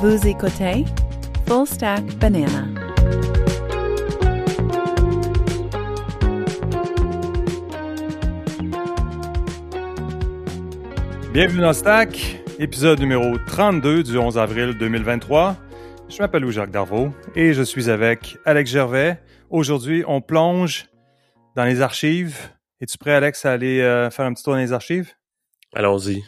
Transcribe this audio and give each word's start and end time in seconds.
Vous 0.00 0.28
écoutez 0.28 0.84
Full 1.48 1.66
Stack 1.66 2.04
Banana. 2.18 2.68
Bienvenue 11.32 11.62
dans 11.62 11.72
Stack, 11.72 12.44
épisode 12.60 13.00
numéro 13.00 13.38
32 13.48 14.04
du 14.04 14.16
11 14.16 14.38
avril 14.38 14.78
2023. 14.78 15.56
Je 16.08 16.18
m'appelle 16.18 16.42
Louis-Jacques 16.42 16.70
Darvaux 16.70 17.12
et 17.34 17.52
je 17.52 17.64
suis 17.64 17.90
avec 17.90 18.38
Alex 18.44 18.70
Gervais. 18.70 19.20
Aujourd'hui, 19.50 20.04
on 20.06 20.20
plonge 20.20 20.86
dans 21.56 21.64
les 21.64 21.80
archives. 21.80 22.38
Es-tu 22.80 22.98
prêt, 22.98 23.14
Alex, 23.14 23.44
à 23.44 23.50
aller 23.50 23.80
euh, 23.80 24.10
faire 24.10 24.26
un 24.26 24.32
petit 24.32 24.44
tour 24.44 24.52
dans 24.52 24.60
les 24.60 24.72
archives? 24.72 25.12
Allons-y. 25.74 26.22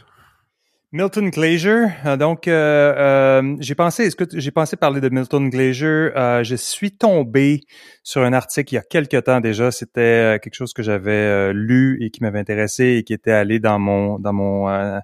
Milton 0.92 1.30
Glaser. 1.30 1.86
Euh, 2.04 2.16
donc, 2.16 2.48
euh, 2.48 2.94
euh, 2.96 3.56
j'ai 3.60 3.76
pensé, 3.76 4.10
que 4.10 4.24
j'ai 4.32 4.50
pensé 4.50 4.76
parler 4.76 5.00
de 5.00 5.08
Milton 5.08 5.48
Glaser 5.48 6.10
euh, 6.16 6.42
Je 6.42 6.56
suis 6.56 6.90
tombé 6.90 7.60
sur 8.02 8.22
un 8.22 8.32
article 8.32 8.74
il 8.74 8.76
y 8.76 8.78
a 8.78 8.82
quelque 8.82 9.16
temps 9.18 9.40
déjà. 9.40 9.70
C'était 9.70 10.40
quelque 10.42 10.54
chose 10.54 10.72
que 10.72 10.82
j'avais 10.82 11.52
lu 11.52 11.98
et 12.02 12.10
qui 12.10 12.22
m'avait 12.22 12.40
intéressé 12.40 12.96
et 12.98 13.04
qui 13.04 13.12
était 13.12 13.30
allé 13.30 13.60
dans 13.60 13.78
mon 13.78 14.18
dans 14.18 14.32
mon 14.32 15.00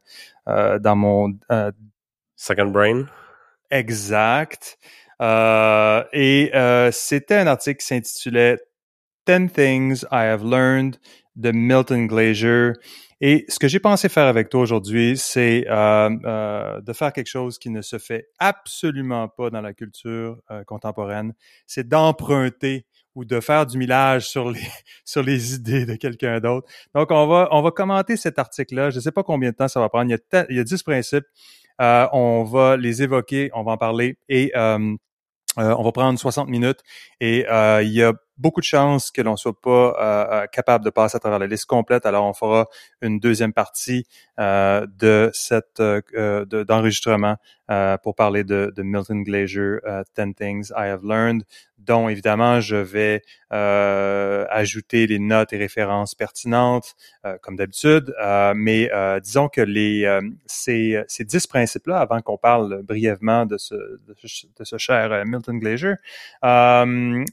dans 0.46 0.96
mon 0.96 1.38
Second 2.34 2.66
Brain. 2.66 3.04
Exact. 3.70 4.78
et 5.20 6.50
c'était 6.90 7.36
un 7.36 7.46
article 7.46 7.78
qui 7.78 7.86
s'intitulait 7.86 8.58
10 9.28 9.52
Things 9.52 10.04
I 10.10 10.26
Have 10.26 10.44
Learned 10.44 10.96
de 11.36 11.52
Milton 11.52 12.08
Glaser. 12.08 12.72
Et 13.20 13.46
ce 13.48 13.58
que 13.58 13.66
j'ai 13.66 13.80
pensé 13.80 14.10
faire 14.10 14.26
avec 14.26 14.50
toi 14.50 14.60
aujourd'hui, 14.60 15.16
c'est 15.16 15.64
euh, 15.68 16.10
euh, 16.24 16.80
de 16.82 16.92
faire 16.92 17.12
quelque 17.14 17.28
chose 17.28 17.58
qui 17.58 17.70
ne 17.70 17.80
se 17.80 17.98
fait 17.98 18.28
absolument 18.38 19.28
pas 19.28 19.48
dans 19.48 19.62
la 19.62 19.72
culture 19.72 20.36
euh, 20.50 20.64
contemporaine. 20.64 21.32
C'est 21.66 21.88
d'emprunter 21.88 22.84
ou 23.14 23.24
de 23.24 23.40
faire 23.40 23.64
du 23.64 23.78
millage 23.78 24.28
sur 24.28 24.50
les 24.50 24.60
sur 25.06 25.22
les 25.22 25.54
idées 25.54 25.86
de 25.86 25.94
quelqu'un 25.94 26.40
d'autre. 26.40 26.68
Donc 26.94 27.10
on 27.10 27.26
va 27.26 27.48
on 27.52 27.62
va 27.62 27.70
commenter 27.70 28.18
cet 28.18 28.38
article-là. 28.38 28.90
Je 28.90 28.96
ne 28.96 29.00
sais 29.00 29.12
pas 29.12 29.22
combien 29.22 29.50
de 29.50 29.56
temps 29.56 29.68
ça 29.68 29.80
va 29.80 29.88
prendre. 29.88 30.10
Il 30.10 30.18
y 30.18 30.36
a, 30.36 30.46
il 30.50 30.56
y 30.56 30.60
a 30.60 30.64
10 30.64 30.82
principes. 30.82 31.26
Euh, 31.80 32.06
on 32.12 32.44
va 32.44 32.76
les 32.76 33.02
évoquer, 33.02 33.50
on 33.54 33.62
va 33.62 33.72
en 33.72 33.76
parler 33.78 34.18
et 34.28 34.52
euh, 34.56 34.94
on 35.58 35.82
va 35.82 35.92
prendre 35.92 36.18
60 36.18 36.48
minutes 36.48 36.80
et 37.20 37.46
il 37.82 37.92
y 37.92 38.02
a 38.02 38.12
beaucoup 38.38 38.60
de 38.60 38.66
chances 38.66 39.10
que 39.10 39.22
l'on 39.22 39.36
soit 39.36 39.58
pas 39.60 39.70
euh, 39.70 40.42
euh, 40.42 40.46
capable 40.46 40.84
de 40.84 40.90
passer 40.90 41.16
à 41.16 41.20
travers 41.20 41.38
la 41.38 41.46
liste 41.46 41.66
complète. 41.66 42.06
Alors, 42.06 42.24
on 42.24 42.34
fera 42.34 42.66
une 43.00 43.18
deuxième 43.18 43.52
partie 43.52 44.06
euh, 44.38 44.86
de 44.98 45.30
cette 45.32 45.80
d'enregistrement 45.80 47.36
pour 48.02 48.14
parler 48.14 48.44
de, 48.44 48.72
de 48.74 48.82
Milton 48.82 49.22
Glaser, 49.22 49.78
10 50.16 50.34
Things 50.34 50.70
I 50.70 50.88
Have 50.88 51.04
Learned, 51.04 51.44
dont 51.78 52.08
évidemment 52.08 52.60
je 52.60 52.76
vais 52.76 53.22
ajouter 53.50 55.06
les 55.06 55.18
notes 55.18 55.52
et 55.52 55.58
références 55.58 56.14
pertinentes, 56.14 56.94
comme 57.42 57.56
d'habitude. 57.56 58.14
mais 58.54 58.90
disons 59.22 59.48
que 59.48 59.60
les 59.60 60.20
ces, 60.46 61.02
ces 61.08 61.24
dix 61.24 61.46
principes-là, 61.46 61.98
avant 61.98 62.20
qu'on 62.20 62.38
parle 62.38 62.82
brièvement 62.82 63.46
de 63.46 63.58
ce, 63.58 63.74
de 63.74 64.64
ce, 64.64 64.78
cher 64.78 65.24
Milton 65.26 65.58
Glaser, 65.58 65.94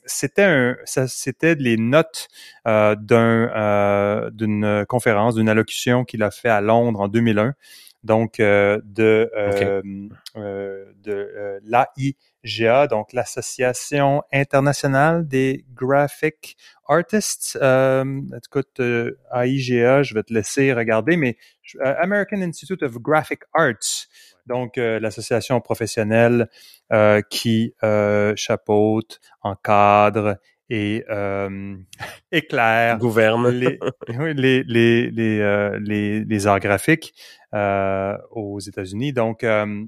c'était 0.05 0.43
un 0.43 0.75
c'était 0.85 1.55
les 1.55 1.77
notes 1.77 2.27
euh, 2.67 2.95
d'un 2.95 3.49
euh, 3.55 4.29
d'une 4.31 4.85
conférence, 4.87 5.35
d'une 5.35 5.49
allocution 5.49 6.05
qu'il 6.05 6.23
a 6.23 6.31
fait 6.31 6.49
à 6.49 6.61
Londres 6.61 7.01
en 7.01 7.07
2001, 7.07 7.53
donc 8.03 8.39
euh, 8.39 8.79
de 8.83 9.29
de 10.35 11.59
l'AIGA, 11.63 12.87
donc 12.87 13.13
l'Association 13.13 14.23
internationale 14.31 15.27
des 15.27 15.65
graphic 15.73 16.57
artists. 16.87 17.57
écoute, 17.57 18.79
AIGA, 19.33 20.03
je 20.03 20.13
vais 20.13 20.23
te 20.23 20.33
laisser 20.33 20.73
regarder, 20.73 21.17
mais 21.17 21.37
American 21.79 22.41
Institute 22.41 22.83
of 22.83 22.99
Graphic 22.99 23.41
Arts 23.53 24.07
donc 24.45 24.77
l'association 24.77 25.61
professionnelle 25.61 26.49
euh, 26.91 27.21
qui 27.29 27.73
euh, 27.83 28.33
chapeaute, 28.35 29.19
encadre 29.41 30.37
et 30.69 31.03
euh, 31.09 31.75
éclaire 32.31 32.97
gouverne 32.97 33.49
les, 33.49 33.79
les, 34.33 34.63
les, 34.63 35.11
les, 35.11 35.39
euh, 35.39 35.79
les, 35.81 36.23
les, 36.23 36.47
arts 36.47 36.59
graphiques 36.59 37.13
euh, 37.53 38.17
aux 38.31 38.59
États-Unis. 38.59 39.13
Donc, 39.13 39.43
euh, 39.43 39.83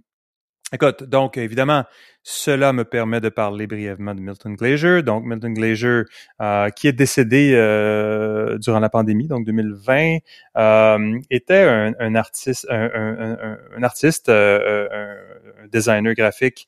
écoute, 0.73 1.03
donc 1.03 1.37
évidemment, 1.37 1.83
cela 2.27 2.73
me 2.73 2.83
permet 2.85 3.21
de 3.21 3.29
parler 3.29 3.67
brièvement 3.67 4.15
de 4.15 4.19
Milton 4.19 4.55
Glaser. 4.55 5.03
Donc, 5.03 5.25
Milton 5.25 5.53
Glaser, 5.53 6.01
euh, 6.41 6.71
qui 6.71 6.87
est 6.87 6.93
décédé 6.93 7.51
euh, 7.53 8.57
durant 8.57 8.79
la 8.79 8.89
pandémie, 8.89 9.27
donc 9.27 9.45
2020, 9.45 10.17
euh, 10.57 11.19
était 11.29 11.93
un, 11.99 12.15
artiste, 12.15 12.65
un, 12.67 12.89
un, 12.95 13.57
un 13.77 13.83
artiste, 13.83 14.29
euh, 14.29 14.87
un, 14.91 15.67
designer 15.71 16.13
graphique 16.13 16.67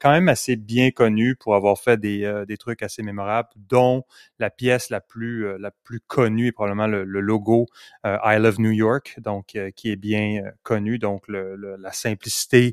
quand 0.00 0.10
même 0.10 0.28
assez 0.28 0.56
bien 0.56 0.90
connu 0.90 1.36
pour 1.36 1.54
avoir 1.54 1.78
fait 1.78 1.98
des, 1.98 2.44
des 2.48 2.56
trucs 2.56 2.82
assez 2.82 3.02
mémorables, 3.02 3.48
dont 3.56 4.04
la 4.38 4.48
pièce 4.48 4.88
la 4.88 5.00
plus 5.00 5.58
la 5.58 5.70
plus 5.70 6.00
connue 6.00 6.46
est 6.48 6.52
probablement 6.52 6.86
le, 6.86 7.04
logo 7.04 7.66
I 8.04 8.38
Love 8.38 8.60
New 8.60 8.70
York, 8.70 9.16
donc 9.18 9.58
qui 9.76 9.92
est 9.92 9.96
bien 9.96 10.42
connu. 10.62 10.98
Donc, 10.98 11.28
le, 11.28 11.76
la 11.76 11.92
simplicité 11.92 12.72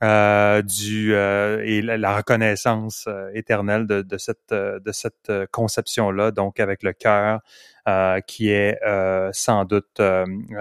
du 0.00 1.12
et 1.62 1.82
la, 1.82 2.16
reconnaissance 2.16 3.04
euh, 3.08 3.30
éternelle 3.34 3.86
de, 3.86 4.02
de 4.02 4.18
cette 4.18 4.52
de 4.52 4.92
cette 4.92 5.32
conception 5.50 6.10
là 6.10 6.30
donc 6.30 6.60
avec 6.60 6.82
le 6.82 6.92
cœur 6.92 7.40
qui 8.26 8.50
est 8.50 8.78
sans 9.32 9.64
doute 9.64 10.00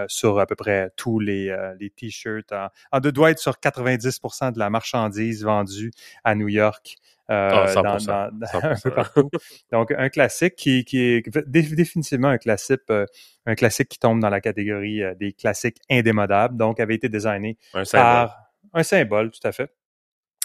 sur 0.07 0.39
à 0.39 0.45
peu 0.47 0.55
près 0.55 0.91
tous 0.95 1.19
les 1.19 1.55
les 1.79 1.89
t-shirts 1.91 2.51
en, 2.51 2.69
en 2.91 2.99
doit 2.99 3.31
être 3.31 3.39
sur 3.39 3.53
90% 3.53 4.53
de 4.53 4.59
la 4.59 4.69
marchandise 4.69 5.43
vendue 5.43 5.91
à 6.23 6.33
New 6.33 6.47
York 6.47 6.97
euh, 7.29 7.67
oh, 7.77 7.81
dans, 7.81 7.97
dans, 7.97 8.31
un 8.63 8.75
peu 8.81 8.91
partout. 8.91 9.29
Donc, 9.71 9.91
un 9.91 10.09
classique 10.09 10.55
qui, 10.55 10.83
qui 10.83 10.99
est 10.99 11.47
définitivement 11.47 12.29
un 12.29 12.37
classique, 12.39 12.81
euh, 12.89 13.05
un 13.45 13.53
classique 13.53 13.89
qui 13.89 13.99
tombe 13.99 14.19
dans 14.19 14.29
la 14.29 14.41
catégorie 14.41 15.03
euh, 15.03 15.13
des 15.13 15.33
classiques 15.33 15.77
indémodables. 15.91 16.57
Donc, 16.57 16.79
avait 16.79 16.95
été 16.95 17.07
designé 17.07 17.57
par 17.91 18.51
un 18.73 18.83
symbole, 18.83 19.29
tout 19.29 19.47
à 19.47 19.51
fait. 19.51 19.71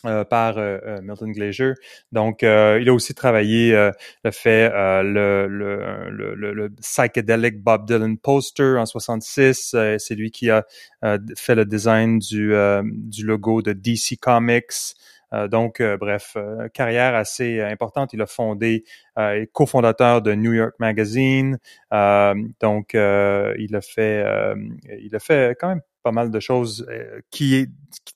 Euh, 0.07 0.23
par 0.23 0.59
euh, 0.59 0.79
euh 0.87 1.01
Milton 1.01 1.33
Glaser. 1.33 1.73
Donc, 2.13 2.43
euh, 2.43 2.79
il 2.79 2.91
a 2.91 2.93
aussi 2.93 3.15
travaillé 3.15 3.73
le 3.73 4.31
fait 4.31 4.69
le, 5.03 5.47
le, 5.47 6.11
le, 6.11 6.53
le, 6.53 6.71
psychedelic 6.83 7.63
Bob 7.63 7.87
Dylan 7.87 8.19
poster 8.19 8.77
en 8.79 8.85
66. 8.85 9.75
C'est 9.99 10.15
lui 10.15 10.31
qui 10.31 10.51
a 10.51 10.65
fait 11.37 11.55
le 11.55 11.65
design 11.65 12.19
du, 12.19 12.55
du 12.85 13.25
logo 13.25 13.63
de 13.63 13.73
DC 13.73 14.19
Comics. 14.21 14.95
donc, 15.51 15.83
bref, 15.83 16.37
carrière 16.75 17.15
assez 17.15 17.61
importante. 17.61 18.13
Il 18.13 18.21
a 18.21 18.27
fondé 18.27 18.85
et 19.19 19.49
cofondateur 19.53 20.23
de 20.23 20.35
New 20.35 20.53
York 20.53 20.75
Magazine. 20.79 21.59
donc, 21.91 22.91
il 22.95 23.77
a 23.77 23.81
fait, 23.81 24.25
il 25.01 25.17
a 25.17 25.19
fait 25.19 25.57
quand 25.59 25.69
même 25.69 25.83
pas 26.03 26.13
mal 26.13 26.31
de 26.31 26.41
choses 26.41 26.87
qui 27.31 27.57
est 27.57 27.69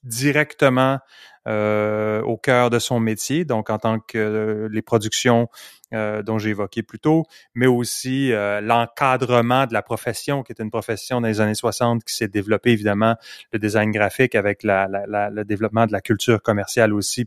directement 0.05 0.99
euh, 1.47 2.21
au 2.23 2.37
cœur 2.37 2.71
de 2.71 2.79
son 2.79 3.01
métier, 3.01 3.45
donc 3.45 3.71
en 3.71 3.79
tant 3.79 4.01
que 4.01 4.19
euh, 4.19 4.69
les 4.71 4.83
productions 4.83 5.49
euh, 5.95 6.23
dont 6.23 6.39
j'ai 6.39 6.51
évoqué 6.51 6.83
plus 6.83 6.99
tôt, 6.99 7.25
mais 7.55 7.67
aussi 7.67 8.31
l'encadrement 8.63 9.67
de 9.67 9.73
la 9.73 9.83
profession, 9.83 10.43
qui 10.43 10.53
est 10.53 10.61
une 10.61 10.71
profession 10.71 11.21
dans 11.21 11.29
les 11.29 11.41
années 11.41 11.55
60 11.55 12.05
qui 12.05 12.15
s'est 12.15 12.29
développée 12.29 12.73
évidemment, 12.73 13.17
le 13.53 13.59
design 13.59 13.91
graphique 13.91 14.35
avec 14.35 14.63
la, 14.63 14.87
le 14.89 15.45
développement 15.45 15.87
de 15.87 15.93
la 15.93 16.01
culture 16.01 16.43
commerciale 16.43 16.93
aussi 16.93 17.27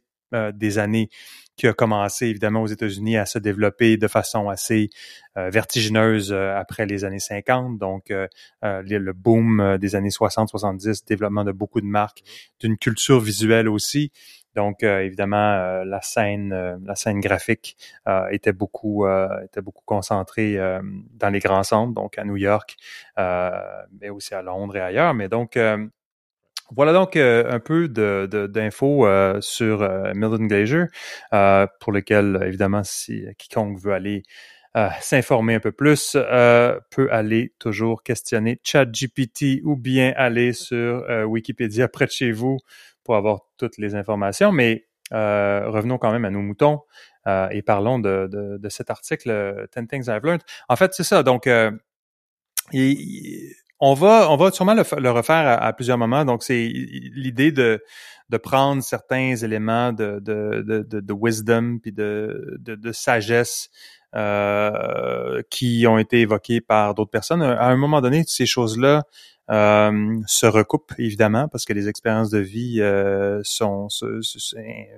des 0.53 0.77
années 0.77 1.09
qui 1.61 1.67
a 1.67 1.73
commencé 1.73 2.25
évidemment 2.25 2.63
aux 2.63 2.67
États-Unis 2.67 3.17
à 3.17 3.27
se 3.27 3.37
développer 3.37 3.95
de 3.95 4.07
façon 4.07 4.49
assez 4.49 4.89
euh, 5.37 5.51
vertigineuse 5.51 6.31
euh, 6.31 6.57
après 6.57 6.87
les 6.87 7.05
années 7.05 7.19
50. 7.19 7.77
Donc, 7.77 8.09
euh, 8.09 8.27
le 8.63 9.11
boom 9.13 9.77
des 9.77 9.95
années 9.95 10.09
60-70, 10.09 11.05
développement 11.05 11.43
de 11.43 11.51
beaucoup 11.51 11.79
de 11.79 11.85
marques, 11.85 12.23
d'une 12.59 12.79
culture 12.79 13.19
visuelle 13.19 13.69
aussi. 13.69 14.11
Donc, 14.55 14.83
évidemment, 14.83 15.83
la 15.85 16.01
scène, 16.01 16.79
la 16.83 16.95
scène 16.95 17.21
graphique 17.21 17.77
était 18.31 18.51
beaucoup, 18.51 19.07
était 19.45 19.61
beaucoup 19.61 19.83
concentrée 19.85 20.57
dans 21.13 21.29
les 21.29 21.39
grands 21.39 21.63
centres, 21.63 21.93
donc 21.93 22.17
à 22.17 22.25
New 22.25 22.35
York, 22.35 22.75
mais 23.17 24.09
aussi 24.09 24.33
à 24.33 24.41
Londres 24.41 24.75
et 24.75 24.81
ailleurs. 24.81 25.13
Mais 25.13 25.29
donc, 25.29 25.57
voilà 26.75 26.93
donc 26.93 27.15
euh, 27.15 27.51
un 27.51 27.59
peu 27.59 27.87
d'infos 27.89 29.05
euh, 29.05 29.41
sur 29.41 29.81
euh, 29.81 30.13
Milton 30.15 30.47
Glaser, 30.47 30.85
pour 31.79 31.91
lequel, 31.91 32.41
évidemment, 32.45 32.83
si 32.83 33.25
quiconque 33.37 33.79
veut 33.79 33.93
aller 33.93 34.23
s'informer 35.01 35.55
un 35.55 35.59
peu 35.59 35.73
plus, 35.73 36.13
peut 36.13 37.09
aller 37.11 37.53
toujours 37.59 38.03
questionner 38.03 38.61
ChatGPT 38.63 39.61
ou 39.65 39.75
bien 39.75 40.13
aller 40.15 40.53
sur 40.53 41.05
Wikipédia 41.27 41.89
près 41.89 42.05
de 42.05 42.11
chez 42.11 42.31
vous 42.31 42.57
pour 43.03 43.17
avoir 43.17 43.41
toutes 43.57 43.77
les 43.77 43.95
informations, 43.95 44.53
mais 44.53 44.87
revenons 45.11 45.97
quand 45.97 46.13
même 46.13 46.23
à 46.23 46.29
nos 46.29 46.39
moutons 46.39 46.79
et 47.27 47.61
parlons 47.63 47.99
de, 47.99 48.59
cet 48.69 48.89
article 48.89 49.67
10 49.75 49.87
Things 49.87 50.05
I've 50.07 50.23
Learned. 50.23 50.43
En 50.69 50.77
fait, 50.77 50.93
c'est 50.93 51.03
ça. 51.03 51.21
Donc, 51.21 51.49
on 53.81 53.95
va, 53.95 54.31
on 54.31 54.37
va 54.37 54.51
sûrement 54.51 54.75
le, 54.75 55.09
refaire 55.09 55.61
à, 55.61 55.73
plusieurs 55.73 55.97
moments. 55.97 56.23
Donc, 56.23 56.43
c'est 56.43 56.69
l'idée 56.71 57.51
de, 57.51 57.83
de 58.29 58.37
prendre 58.37 58.83
certains 58.83 59.35
éléments 59.35 59.91
de, 59.91 60.19
de, 60.19 60.61
de, 60.61 60.99
de 60.99 61.13
wisdom 61.13 61.79
puis 61.79 61.91
de, 61.91 62.57
de, 62.59 62.75
de 62.75 62.91
sagesse 62.91 63.69
euh, 64.15 65.41
qui 65.49 65.85
ont 65.87 65.97
été 65.97 66.21
évoqués 66.21 66.61
par 66.61 66.93
d'autres 66.93 67.09
personnes. 67.09 67.41
À 67.41 67.67
un 67.67 67.77
moment 67.77 68.01
donné, 68.01 68.23
ces 68.27 68.45
choses-là 68.45 69.03
euh, 69.49 70.19
se 70.27 70.45
recoupent 70.45 70.93
évidemment 70.97 71.47
parce 71.47 71.65
que 71.65 71.73
les 71.73 71.89
expériences 71.89 72.29
de 72.29 72.39
vie 72.39 72.81
euh, 72.81 73.41
sont 73.43 73.87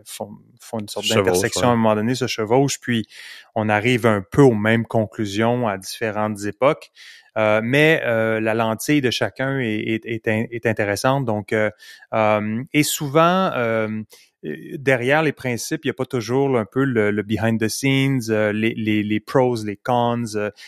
font, 0.06 0.30
font, 0.59 0.80
une 0.80 0.89
sorte 0.89 1.07
d'intersection 1.07 1.69
à 1.69 1.71
un 1.71 1.75
moment 1.75 1.95
donné, 1.95 2.15
se 2.15 2.27
chevauchent, 2.27 2.80
puis 2.80 3.07
on 3.56 3.69
arrive 3.69 4.06
un 4.06 4.21
peu 4.21 4.41
aux 4.41 4.56
mêmes 4.56 4.85
conclusions 4.85 5.68
à 5.68 5.77
différentes 5.77 6.44
époques. 6.45 6.91
Euh, 7.38 7.62
mais 7.63 8.01
euh, 8.06 8.39
la 8.39 8.53
lentille 8.53 9.01
de 9.01 9.09
chacun 9.09 9.59
est, 9.59 10.01
est, 10.06 10.27
est, 10.27 10.65
intéressante. 10.65 11.25
Donc, 11.25 11.53
euh, 11.53 11.69
et 12.74 12.83
souvent, 12.83 13.51
derrière 14.44 15.24
les 15.24 15.31
principes, 15.31 15.81
il 15.83 15.88
n'y 15.88 15.91
a 15.91 15.95
pas 15.95 16.06
toujours 16.06 16.57
un 16.57 16.65
peu 16.65 16.83
le, 16.83 17.21
behind 17.24 17.59
the 17.59 17.68
scenes, 17.68 18.21
les, 18.51 18.74
les, 18.75 19.03
les, 19.03 19.19
pros, 19.19 19.63
les 19.63 19.77
cons, 19.77 20.25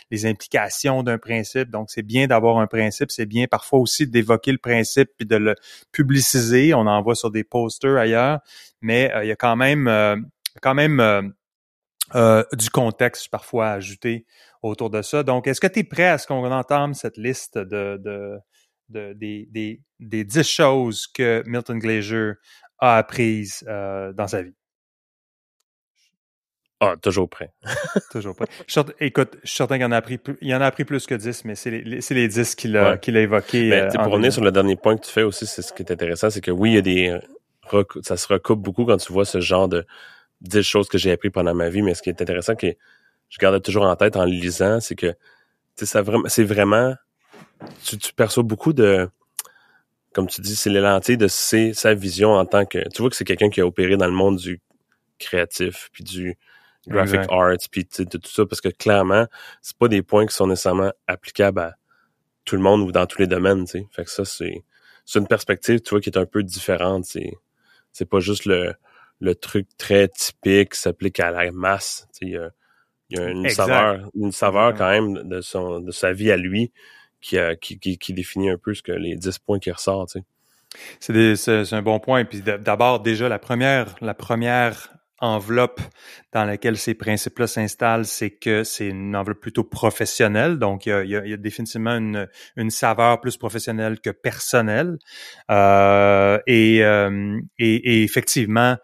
les 0.10 0.26
implications 0.26 1.04
d'un 1.04 1.18
principe. 1.18 1.70
Donc, 1.70 1.90
c'est 1.92 2.04
bien 2.04 2.28
d'avoir 2.28 2.58
un 2.58 2.68
principe, 2.68 3.12
c'est 3.12 3.26
bien 3.26 3.46
parfois 3.48 3.80
aussi 3.80 4.08
d'évoquer 4.08 4.52
le 4.52 4.58
principe 4.58 5.10
puis 5.18 5.28
de 5.28 5.36
le 5.36 5.56
publiciser. 5.92 6.74
On 6.74 6.88
en 6.88 7.02
voit 7.02 7.16
sur 7.16 7.32
des 7.32 7.44
posters 7.44 7.98
ailleurs, 7.98 8.40
mais 8.82 9.12
il 9.22 9.28
y 9.28 9.32
a 9.32 9.36
quand 9.36 9.56
même, 9.56 10.26
quand 10.62 10.74
même 10.74 11.34
du 12.14 12.70
contexte 12.72 13.30
parfois 13.30 13.70
ajouté 13.70 14.26
autour 14.70 14.90
de 14.90 15.02
ça. 15.02 15.24
Donc, 15.24 15.48
est-ce 15.48 15.62
que 15.62 15.68
tu 15.68 15.80
es 15.80 15.84
prêt 15.84 16.08
à 16.08 16.18
ce 16.18 16.28
qu'on 16.28 16.52
entame 16.52 16.94
cette 16.94 17.18
liste 17.18 17.58
de, 17.58 17.98
de, 17.98 18.38
de 18.90 19.14
des, 19.14 19.48
des, 19.52 19.82
des 20.00 20.24
10 20.24 20.44
choses 20.44 21.08
que 21.08 21.44
Milton 21.46 21.80
Glaser 21.80 22.34
a 22.80 22.98
apprises 22.98 23.64
euh, 23.68 24.14
dans 24.14 24.28
sa 24.28 24.44
vie? 24.44 24.56
Ah, 26.82 26.96
toujours 27.02 27.30
prêt. 27.30 27.54
toujours 28.12 28.36
prêt. 28.36 28.48
écoute, 29.00 29.38
je 29.44 29.50
suis 29.50 29.58
certain 29.58 29.78
qu'il 29.78 29.86
en 29.86 29.92
a 29.92 29.98
appris 29.98 30.18
plus, 30.18 30.38
il 30.42 30.54
en 30.54 30.62
a 30.62 30.66
appris 30.66 30.84
plus 30.84 31.06
que 31.06 31.16
10, 31.16 31.46
mais 31.46 31.56
c'est 31.56 31.72
les, 31.72 32.00
les 32.02 32.28
10 32.28 32.56
qu'il 32.56 32.76
a, 32.76 33.00
évoqués. 33.08 33.72
Euh, 33.74 33.90
pour 33.90 34.12
revenir 34.12 34.34
sur 34.34 34.44
le 34.44 34.52
dernier 34.52 34.76
point 34.76 34.98
que 34.98 35.06
tu 35.06 35.12
fais 35.12 35.24
aussi, 35.24 35.48
c'est 35.48 35.62
ce 35.62 35.72
qui 35.72 35.84
est 35.84 35.92
intéressant, 35.92 36.30
c'est 36.30 36.42
que 36.42 36.52
oui, 36.52 36.72
il 36.72 36.76
y 36.76 36.78
a 36.78 36.82
des 36.82 37.20
ça 38.02 38.18
se 38.18 38.28
recoupe 38.28 38.62
beaucoup 38.62 38.86
quand 38.86 38.98
tu 38.98 39.12
vois 39.12 39.26
ce 39.26 39.40
genre 39.40 39.68
de 39.68 39.86
10 40.42 40.64
choses 40.64 40.88
que 40.88 40.98
j'ai 40.98 41.12
appris 41.12 41.30
pendant 41.30 41.54
ma 41.54 41.70
vie, 41.70 41.82
mais 41.82 41.94
ce 41.94 42.02
qui 42.02 42.10
est 42.10 42.22
intéressant, 42.22 42.54
c'est 42.60 42.78
je 43.30 43.38
gardais 43.40 43.60
toujours 43.60 43.84
en 43.84 43.96
tête 43.96 44.16
en 44.16 44.26
lisant, 44.26 44.80
c'est 44.80 44.96
que 44.96 45.16
ça 45.76 46.02
vraiment, 46.02 46.28
c'est 46.28 46.44
vraiment, 46.44 46.96
tu, 47.84 47.98
tu, 47.98 48.14
perçois 48.14 48.44
beaucoup 48.44 48.74
de, 48.74 49.10
comme 50.14 50.28
tu 50.28 50.42
dis, 50.42 50.56
c'est 50.56 50.70
les 50.70 50.80
lentilles 50.80 51.18
de 51.18 51.28
sa 51.28 51.94
vision 51.94 52.34
en 52.34 52.46
tant 52.46 52.66
que, 52.66 52.88
tu 52.90 53.02
vois 53.02 53.10
que 53.10 53.16
c'est 53.16 53.26
quelqu'un 53.26 53.50
qui 53.50 53.62
a 53.62 53.66
opéré 53.66 53.98
dans 53.98 54.08
le 54.08 54.14
monde 54.14 54.38
du 54.38 54.62
créatif, 55.20 55.90
puis 55.92 56.04
du 56.04 56.38
graphic 56.88 57.22
art, 57.30 57.56
puis 57.72 57.88
de 57.98 58.18
tout 58.18 58.30
ça, 58.30 58.46
parce 58.46 58.62
que 58.62 58.70
clairement, 58.70 59.28
c'est 59.62 59.78
pas 59.78 59.88
des 59.88 60.02
points 60.02 60.26
qui 60.26 60.36
sont 60.36 60.48
nécessairement 60.48 60.92
applicables 61.08 61.60
à 61.60 61.76
tout 62.46 62.56
le 62.56 62.62
monde 62.62 62.82
ou 62.82 62.92
dans 62.92 63.08
tous 63.08 63.20
les 63.20 63.28
domaines, 63.28 63.66
tu 63.66 63.80
sais. 63.80 63.88
Fait 63.92 64.06
que 64.06 64.12
ça, 64.12 64.24
c'est, 64.24 64.64
c'est 65.04 65.20
une 65.20 65.28
perspective, 65.28 65.82
tu 65.82 65.90
vois, 65.90 66.00
qui 66.00 66.10
est 66.10 66.18
un 66.18 66.26
peu 66.26 66.44
différente. 66.44 67.06
C'est, 67.06 67.34
c'est 67.92 68.06
pas 68.06 68.20
juste 68.20 68.46
le, 68.46 68.74
le 69.20 69.36
truc 69.36 69.68
très 69.78 70.08
typique 70.08 70.74
qui 70.74 70.80
s'applique 70.80 71.20
à 71.20 71.32
la 71.32 71.52
masse. 71.52 72.08
Tu 72.20 72.34
sais, 72.34 72.40
il 73.10 73.20
y 73.20 73.22
a 73.22 73.30
une 73.30 73.50
saveur, 73.50 74.10
une 74.16 74.32
saveur 74.32 74.74
quand 74.74 74.90
même 74.90 75.28
de 75.28 75.42
son, 75.42 75.80
de 75.80 75.92
sa 75.92 76.12
vie 76.12 76.32
à 76.32 76.38
lui 76.38 76.72
qui, 77.22 77.38
qui, 77.62 77.98
qui, 77.98 78.14
définit 78.14 78.50
un 78.50 78.58
peu 78.58 78.74
ce 78.74 78.84
que 78.84 78.92
les 78.92 79.16
10 79.16 79.40
points 79.40 79.60
qui 79.60 79.72
ressortent, 79.72 80.12
tu 80.12 80.20
sais. 81.00 81.36
C'est 81.36 81.74
un 81.74 81.82
bon 81.82 82.00
point. 82.00 82.26
Puis 82.26 82.42
d'abord, 82.42 83.00
déjà, 83.00 83.30
la 83.30 83.40
première, 83.40 83.96
la 84.02 84.14
première 84.14 84.96
enveloppe 85.20 85.80
dans 86.34 86.44
laquelle 86.44 86.78
ces 86.78 86.94
principes-là 86.94 87.48
s'installent, 87.48 88.06
c'est 88.06 88.32
que 88.32 88.64
c'est 88.64 88.88
une 88.88 89.16
enveloppe 89.16 89.40
plutôt 89.40 89.64
professionnelle. 89.64 90.60
Donc, 90.60 90.86
il 90.86 90.90
y 90.90 90.92
a, 90.92 91.04
il 91.04 91.30
y 91.30 91.34
a, 91.34 91.38
définitivement 91.38 91.96
une, 91.96 92.28
une, 92.58 92.70
saveur 92.70 93.22
plus 93.22 93.38
professionnelle 93.38 94.00
que 94.02 94.10
personnelle. 94.10 94.98
Euh, 95.50 96.38
et, 96.48 96.84
euh, 96.84 97.40
et, 97.58 97.76
et, 97.76 98.04
effectivement, 98.04 98.76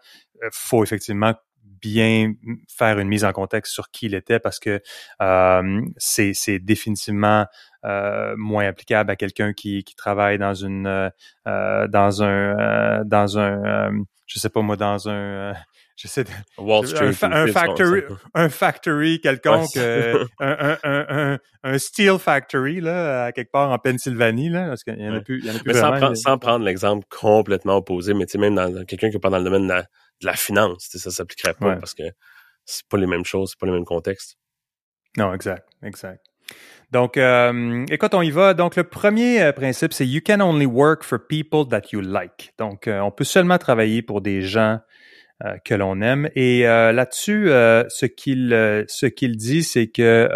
faut 0.50 0.82
effectivement 0.82 1.34
bien 1.82 2.32
faire 2.68 2.98
une 2.98 3.08
mise 3.08 3.24
en 3.24 3.32
contexte 3.32 3.72
sur 3.72 3.90
qui 3.90 4.06
il 4.06 4.14
était 4.14 4.38
parce 4.38 4.58
que 4.58 4.80
euh, 5.20 5.80
c'est, 5.98 6.58
définitivement 6.60 7.46
euh, 7.84 8.34
moins 8.38 8.66
applicable 8.66 9.10
à 9.10 9.16
quelqu'un 9.16 9.52
qui, 9.52 9.82
qui 9.84 9.96
travaille 9.96 10.38
dans 10.38 10.54
une 10.54 10.86
euh, 10.86 11.88
dans 11.88 12.22
un 12.22 13.04
dans 13.04 13.38
un 13.38 13.90
je 14.26 14.38
sais 14.38 14.48
pas 14.48 14.62
moi 14.62 14.76
dans 14.76 15.08
un 15.08 15.52
j'essaie 15.96 16.24
de, 16.24 16.30
Wall 16.58 16.86
Street 16.86 17.12
un, 17.22 17.46
factory 17.48 18.02
un 18.34 18.48
factory 18.48 19.20
quelconque 19.20 19.76
un, 19.76 20.26
un, 20.40 20.78
un, 20.84 21.38
un, 21.64 21.78
steel 21.78 22.18
factory 22.18 22.80
là 22.80 23.24
à 23.24 23.32
quelque 23.32 23.50
part 23.50 23.70
en 23.70 23.78
Pennsylvanie 23.78 24.48
là 24.48 24.68
parce 24.68 24.84
qu'il 24.84 24.98
y 24.98 25.08
en 25.08 25.14
a 25.14 25.20
plus 25.20 25.40
il 25.40 25.46
y 25.46 25.50
en 25.50 25.56
a 25.56 25.58
plus 25.58 25.72
mais 25.72 25.74
sans, 25.74 25.92
prendre, 25.92 26.16
sans 26.16 26.38
prendre 26.38 26.64
l'exemple 26.64 27.04
complètement 27.10 27.76
opposé 27.76 28.14
mais 28.14 28.26
tu 28.26 28.32
sais 28.32 28.38
même 28.38 28.54
dans 28.54 28.84
quelqu'un 28.84 29.10
qui 29.10 29.16
est 29.16 29.20
pas 29.20 29.30
dans 29.30 29.38
le 29.38 29.44
domaine 29.44 29.64
de 29.64 29.72
la 29.72 29.86
de 30.22 30.26
la 30.26 30.34
finance. 30.34 30.88
Ça 30.90 31.10
s'appliquerait 31.10 31.54
pas 31.54 31.76
parce 31.76 31.94
que 31.94 32.04
c'est 32.64 32.86
pas 32.88 32.96
les 32.96 33.06
mêmes 33.06 33.24
choses, 33.24 33.50
c'est 33.50 33.58
pas 33.58 33.66
le 33.66 33.72
même 33.72 33.84
contexte. 33.84 34.38
Non, 35.16 35.34
exact, 35.34 35.68
exact. 35.82 36.24
Donc, 36.90 37.16
euh, 37.16 37.86
écoute, 37.90 38.14
on 38.14 38.22
y 38.22 38.30
va. 38.30 38.54
Donc, 38.54 38.76
le 38.76 38.84
premier 38.84 39.42
euh, 39.42 39.52
principe, 39.52 39.92
c'est 39.92 40.06
You 40.06 40.20
can 40.24 40.40
only 40.40 40.66
work 40.66 41.04
for 41.04 41.18
people 41.26 41.66
that 41.70 41.92
you 41.92 42.00
like. 42.00 42.52
Donc, 42.58 42.86
euh, 42.86 43.00
on 43.00 43.10
peut 43.10 43.24
seulement 43.24 43.58
travailler 43.58 44.02
pour 44.02 44.20
des 44.20 44.42
gens 44.42 44.80
que 45.64 45.74
l'on 45.74 46.00
aime. 46.02 46.30
Et 46.36 46.62
là-dessus, 46.62 47.46
ce 47.48 48.06
qu'il 48.06 48.50
ce 48.86 49.06
qu'il 49.06 49.36
dit, 49.36 49.64
c'est 49.64 49.88
que 49.88 50.28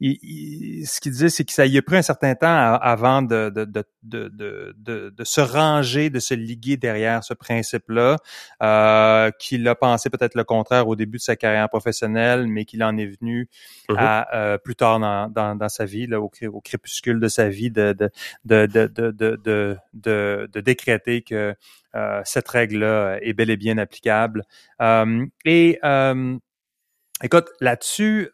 il, 0.00 0.18
il, 0.22 0.86
ce 0.86 1.00
qu'il 1.00 1.12
disait, 1.12 1.28
c'est 1.28 1.44
que 1.44 1.52
ça 1.52 1.66
y 1.66 1.78
a 1.78 1.82
pris 1.82 1.96
un 1.96 2.02
certain 2.02 2.34
temps 2.34 2.46
avant 2.46 3.22
de, 3.22 3.50
de, 3.50 3.84
de, 4.02 4.74
de, 4.76 5.24
se 5.24 5.40
ranger, 5.40 6.10
de 6.10 6.18
se 6.18 6.34
liguer 6.34 6.76
derrière 6.76 7.22
ce 7.24 7.34
principe-là, 7.34 8.16
euh, 8.62 9.30
qu'il 9.38 9.66
a 9.68 9.74
pensé 9.74 10.10
peut-être 10.10 10.34
le 10.34 10.44
contraire 10.44 10.88
au 10.88 10.96
début 10.96 11.18
de 11.18 11.22
sa 11.22 11.36
carrière 11.36 11.68
professionnelle, 11.68 12.46
mais 12.46 12.64
qu'il 12.64 12.82
en 12.82 12.96
est 12.96 13.06
venu 13.06 13.48
à, 13.96 14.36
euh, 14.36 14.58
plus 14.58 14.76
tard 14.76 15.00
dans, 15.00 15.28
dans, 15.28 15.54
dans 15.54 15.68
sa 15.68 15.84
vie, 15.84 16.06
là, 16.06 16.20
au, 16.20 16.30
crépuscule 16.60 17.20
de 17.20 17.28
sa 17.28 17.48
vie, 17.48 17.70
de, 17.70 17.94
de 18.44 20.60
décréter 20.60 21.22
que 21.22 21.54
euh, 21.94 22.20
cette 22.24 22.48
règle-là 22.48 23.18
est 23.22 23.34
bel 23.34 23.50
et 23.50 23.56
bien 23.56 23.78
applicable. 23.78 24.44
Euh, 24.80 25.24
et 25.44 25.78
euh, 25.84 26.36
écoute, 27.22 27.46
là-dessus, 27.60 28.30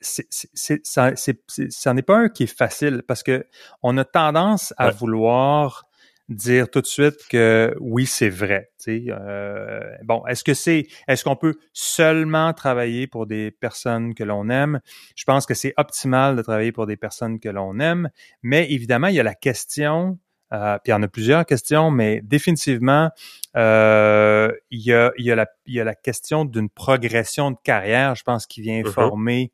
ça, 0.00 1.12
ça 1.16 1.94
n'est 1.94 2.02
pas 2.02 2.16
un 2.16 2.28
qui 2.28 2.44
est 2.44 2.58
facile 2.58 3.02
parce 3.06 3.22
que 3.22 3.46
on 3.82 3.96
a 3.98 4.04
tendance 4.04 4.74
à 4.76 4.90
vouloir 4.90 5.86
dire 6.28 6.68
tout 6.68 6.80
de 6.80 6.86
suite 6.86 7.16
que 7.30 7.74
oui, 7.80 8.06
c'est 8.06 8.28
vrai. 8.28 8.70
Euh, 8.88 9.80
bon, 10.04 10.24
est-ce 10.26 10.44
que 10.44 10.54
c'est, 10.54 10.86
est-ce 11.08 11.24
qu'on 11.24 11.36
peut 11.36 11.54
seulement 11.72 12.52
travailler 12.52 13.06
pour 13.06 13.26
des 13.26 13.50
personnes 13.50 14.14
que 14.14 14.24
l'on 14.24 14.48
aime? 14.48 14.80
Je 15.14 15.24
pense 15.24 15.46
que 15.46 15.54
c'est 15.54 15.74
optimal 15.76 16.36
de 16.36 16.42
travailler 16.42 16.72
pour 16.72 16.86
des 16.86 16.96
personnes 16.96 17.38
que 17.38 17.48
l'on 17.48 17.78
aime, 17.78 18.10
mais 18.42 18.70
évidemment, 18.70 19.08
il 19.08 19.14
y 19.14 19.20
a 19.20 19.24
la 19.24 19.34
question. 19.34 20.18
Euh, 20.52 20.78
puis 20.78 20.90
il 20.90 20.94
y 20.94 20.94
en 20.94 21.02
a 21.02 21.08
plusieurs 21.08 21.44
questions, 21.44 21.90
mais 21.90 22.20
définitivement, 22.22 23.10
euh, 23.56 24.52
il, 24.70 24.80
y 24.80 24.92
a, 24.92 25.12
il, 25.18 25.24
y 25.24 25.32
a 25.32 25.34
la, 25.34 25.46
il 25.66 25.74
y 25.74 25.80
a 25.80 25.84
la 25.84 25.96
question 25.96 26.44
d'une 26.44 26.70
progression 26.70 27.50
de 27.50 27.56
carrière, 27.64 28.14
je 28.14 28.22
pense, 28.22 28.46
qui 28.46 28.60
vient 28.60 28.82
mm-hmm. 28.82 28.92
former 28.92 29.52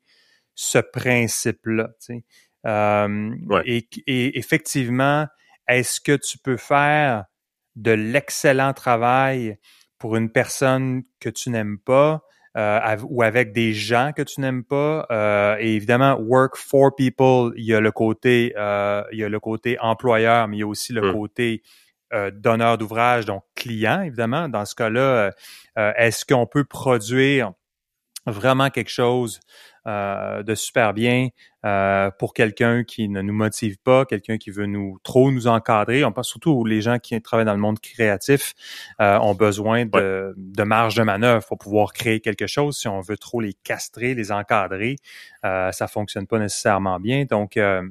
ce 0.55 0.79
principe-là. 0.79 1.89
Tu 2.05 2.23
euh, 2.65 3.35
et, 3.65 4.37
effectivement, 4.37 5.27
est-ce 5.67 5.99
que 5.99 6.15
tu 6.15 6.37
peux 6.37 6.57
faire 6.57 7.25
de 7.75 7.91
l'excellent 7.91 8.73
travail 8.73 9.57
pour 9.97 10.15
une 10.15 10.29
personne 10.29 11.03
que 11.19 11.29
tu 11.29 11.49
n'aimes 11.49 11.79
pas 11.79 12.21
euh, 12.55 12.97
ou 13.09 13.23
avec 13.23 13.51
des 13.51 13.73
gens 13.73 14.11
que 14.15 14.21
tu 14.21 14.41
n'aimes 14.41 14.63
pas? 14.63 15.05
Euh, 15.11 15.57
et 15.59 15.75
évidemment, 15.75 16.17
work 16.19 16.55
for 16.55 16.95
people, 16.95 17.51
il 17.57 17.65
y 17.65 17.73
a 17.73 17.79
le 17.79 17.91
côté, 17.91 18.53
il 18.55 19.17
y 19.17 19.23
a 19.23 19.29
le 19.29 19.39
côté 19.39 19.77
employeur, 19.79 20.47
mais 20.47 20.57
il 20.57 20.59
y 20.61 20.63
a 20.63 20.67
aussi 20.67 20.93
le 20.93 21.01
mmh. 21.09 21.13
côté 21.13 21.63
donneur 22.33 22.77
d'ouvrage, 22.77 23.25
donc 23.25 23.43
client, 23.55 24.01
évidemment. 24.01 24.47
Dans 24.47 24.65
ce 24.65 24.75
cas-là, 24.75 25.31
est-ce 25.75 26.25
qu'on 26.25 26.45
peut 26.45 26.63
produire 26.63 27.53
vraiment 28.25 28.69
quelque 28.69 28.89
chose 28.89 29.39
euh, 29.85 30.43
de 30.43 30.55
super 30.55 30.93
bien 30.93 31.27
euh, 31.65 32.09
pour 32.17 32.33
quelqu'un 32.33 32.83
qui 32.85 33.09
ne 33.09 33.21
nous 33.21 33.33
motive 33.33 33.77
pas, 33.83 34.05
quelqu'un 34.05 34.37
qui 34.37 34.49
veut 34.49 34.65
nous 34.65 34.97
trop 35.03 35.29
nous 35.29 35.47
encadrer. 35.47 36.05
On 36.05 36.11
pense 36.13 36.29
surtout 36.29 36.63
les 36.63 36.81
gens 36.81 36.99
qui 36.99 37.21
travaillent 37.21 37.45
dans 37.45 37.53
le 37.53 37.59
monde 37.59 37.79
créatif 37.79 38.53
euh, 39.01 39.17
ont 39.19 39.33
besoin 39.33 39.85
de, 39.85 40.33
de, 40.37 40.63
marge 40.63 40.95
de 40.95 41.03
manœuvre 41.03 41.45
pour 41.45 41.57
pouvoir 41.57 41.91
créer 41.91 42.21
quelque 42.21 42.47
chose. 42.47 42.77
Si 42.77 42.87
on 42.87 43.01
veut 43.01 43.17
trop 43.17 43.41
les 43.41 43.53
castrer, 43.53 44.13
les 44.13 44.31
encadrer, 44.31 44.95
euh, 45.43 45.71
ça 45.73 45.87
fonctionne 45.87 46.27
pas 46.27 46.39
nécessairement 46.39 46.99
bien. 46.99 47.25
Donc, 47.25 47.57
euh, 47.57 47.83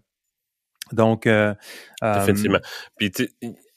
donc, 0.93 1.27
effectivement. 2.03 2.61
Puis 2.97 3.13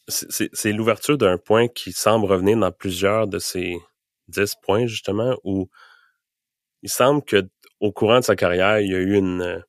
c'est 0.08 0.72
l'ouverture 0.72 1.18
d'un 1.18 1.38
point 1.38 1.68
qui 1.68 1.92
semble 1.92 2.26
revenir 2.26 2.58
dans 2.58 2.72
plusieurs 2.72 3.28
de 3.28 3.40
ces 3.40 3.78
dix 4.28 4.56
points 4.56 4.86
justement 4.86 5.36
où 5.44 5.70
il 6.86 6.90
semble 6.90 7.24
que 7.24 7.50
au 7.80 7.92
courant 7.92 8.20
de 8.20 8.24
sa 8.24 8.36
carrière, 8.36 8.80
il 8.80 8.92
y 8.92 8.96
a 8.96 9.00
eu 9.00 9.16
une 9.16 9.42
euh, 9.42 9.60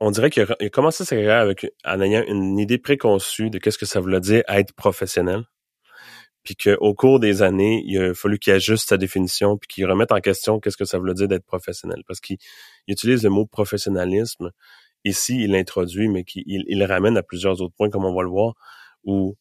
on 0.00 0.10
dirait 0.10 0.30
qu'il 0.30 0.42
a, 0.42 0.68
commencé 0.70 1.04
sa 1.04 1.14
carrière 1.14 1.40
avec 1.40 1.66
en 1.84 2.00
ayant 2.00 2.24
une 2.26 2.58
idée 2.58 2.78
préconçue 2.78 3.50
de 3.50 3.58
qu'est-ce 3.58 3.78
que 3.78 3.86
ça 3.86 4.00
voulait 4.00 4.20
dire 4.20 4.42
être 4.48 4.72
professionnel. 4.74 5.44
Puis 6.42 6.56
qu'au 6.56 6.94
cours 6.94 7.20
des 7.20 7.42
années, 7.42 7.82
il 7.86 7.98
a 7.98 8.14
fallu 8.14 8.38
qu'il 8.38 8.54
ajuste 8.54 8.88
sa 8.88 8.96
définition 8.96 9.58
puis 9.58 9.68
qu'il 9.68 9.86
remette 9.86 10.10
en 10.10 10.20
question 10.20 10.58
qu'est-ce 10.58 10.78
que 10.78 10.86
ça 10.86 10.98
voulait 10.98 11.14
dire 11.14 11.28
d'être 11.28 11.44
professionnel. 11.44 12.02
Parce 12.06 12.20
qu'il 12.20 12.38
utilise 12.88 13.22
le 13.22 13.30
mot 13.30 13.46
professionnalisme. 13.46 14.50
Ici, 15.04 15.44
il 15.44 15.52
l'introduit, 15.52 16.08
mais 16.08 16.24
qu'il 16.24 16.42
il, 16.46 16.78
le 16.78 16.86
ramène 16.86 17.16
à 17.18 17.22
plusieurs 17.22 17.60
autres 17.60 17.74
points, 17.76 17.90
comme 17.90 18.04
on 18.06 18.14
va 18.14 18.22
le 18.22 18.30
voir, 18.30 18.54
où 19.04 19.36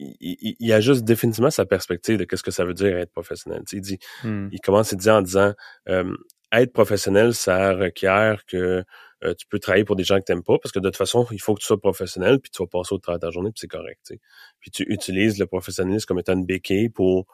il, 0.00 0.56
il, 0.58 0.72
ajuste 0.72 1.04
définitivement 1.04 1.50
sa 1.50 1.66
perspective 1.66 2.16
de 2.18 2.24
qu'est-ce 2.24 2.42
que 2.42 2.50
ça 2.50 2.64
veut 2.64 2.74
dire 2.74 2.96
être 2.96 3.12
professionnel. 3.12 3.62
il 3.72 3.80
dit, 3.80 3.98
hmm. 4.24 4.48
il 4.52 4.60
commence 4.60 4.92
à 4.92 4.96
dire 4.96 5.14
en 5.14 5.22
disant, 5.22 5.52
euh, 5.88 6.14
être 6.52 6.72
professionnel, 6.72 7.34
ça 7.34 7.74
requiert 7.74 8.44
que 8.46 8.84
euh, 9.22 9.34
tu 9.34 9.46
peux 9.46 9.58
travailler 9.58 9.84
pour 9.84 9.96
des 9.96 10.04
gens 10.04 10.18
que 10.18 10.24
t'aimes 10.24 10.42
pas, 10.42 10.58
parce 10.58 10.72
que 10.72 10.78
de 10.78 10.88
toute 10.88 10.96
façon, 10.96 11.26
il 11.30 11.40
faut 11.40 11.54
que 11.54 11.60
tu 11.60 11.66
sois 11.66 11.78
professionnel, 11.78 12.40
puis 12.40 12.50
tu 12.50 12.62
vas 12.62 12.66
passer 12.66 12.94
au 12.94 12.98
travail 12.98 13.20
de 13.20 13.26
ta 13.26 13.30
journée, 13.30 13.50
puis 13.50 13.60
c'est 13.60 13.68
correct. 13.68 14.14
Puis 14.60 14.70
tu 14.70 14.84
utilises 14.90 15.38
le 15.38 15.46
professionnalisme 15.46 16.06
comme 16.06 16.18
étant 16.18 16.32
une 16.32 16.46
béquille 16.46 16.88
pour 16.88 17.26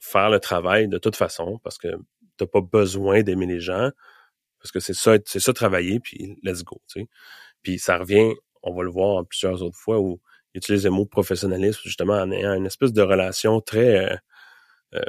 faire 0.00 0.30
le 0.30 0.38
travail 0.38 0.88
de 0.88 0.98
toute 0.98 1.16
façon, 1.16 1.58
parce 1.64 1.78
que 1.78 1.88
t'as 2.36 2.46
pas 2.46 2.60
besoin 2.60 3.22
d'aimer 3.22 3.46
les 3.46 3.60
gens, 3.60 3.90
parce 4.60 4.70
que 4.70 4.80
c'est 4.80 4.94
ça, 4.94 5.16
c'est 5.24 5.40
ça 5.40 5.52
travailler, 5.52 5.98
puis 5.98 6.38
let's 6.42 6.62
go. 6.62 6.80
Puis 7.62 7.78
ça 7.78 7.98
revient, 7.98 8.34
on 8.62 8.74
va 8.74 8.82
le 8.82 8.90
voir 8.90 9.16
en 9.16 9.24
plusieurs 9.24 9.62
autres 9.62 9.78
fois 9.78 9.98
où 9.98 10.20
il 10.20 10.37
utilise 10.54 10.84
le 10.84 10.90
mot 10.90 11.06
professionnalisme 11.06 11.80
justement 11.84 12.14
en 12.14 12.30
ayant 12.30 12.54
une 12.54 12.66
espèce 12.66 12.92
de 12.92 13.02
relation 13.02 13.60
très 13.60 14.12
euh, 14.12 14.16
euh, 14.94 15.00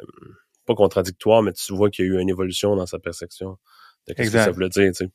pas 0.65 0.75
contradictoire, 0.75 1.41
mais 1.41 1.53
tu 1.53 1.73
vois 1.73 1.89
qu'il 1.89 2.05
y 2.05 2.09
a 2.09 2.11
eu 2.11 2.19
une 2.19 2.29
évolution 2.29 2.75
dans 2.75 2.85
sa 2.85 2.99
perception 2.99 3.57
de 4.07 4.13
ce 4.15 4.21
que 4.21 4.29
ça 4.29 4.51
voulait 4.51 4.69
dire. 4.69 4.91
Tu 4.91 5.05
sais. 5.05 5.11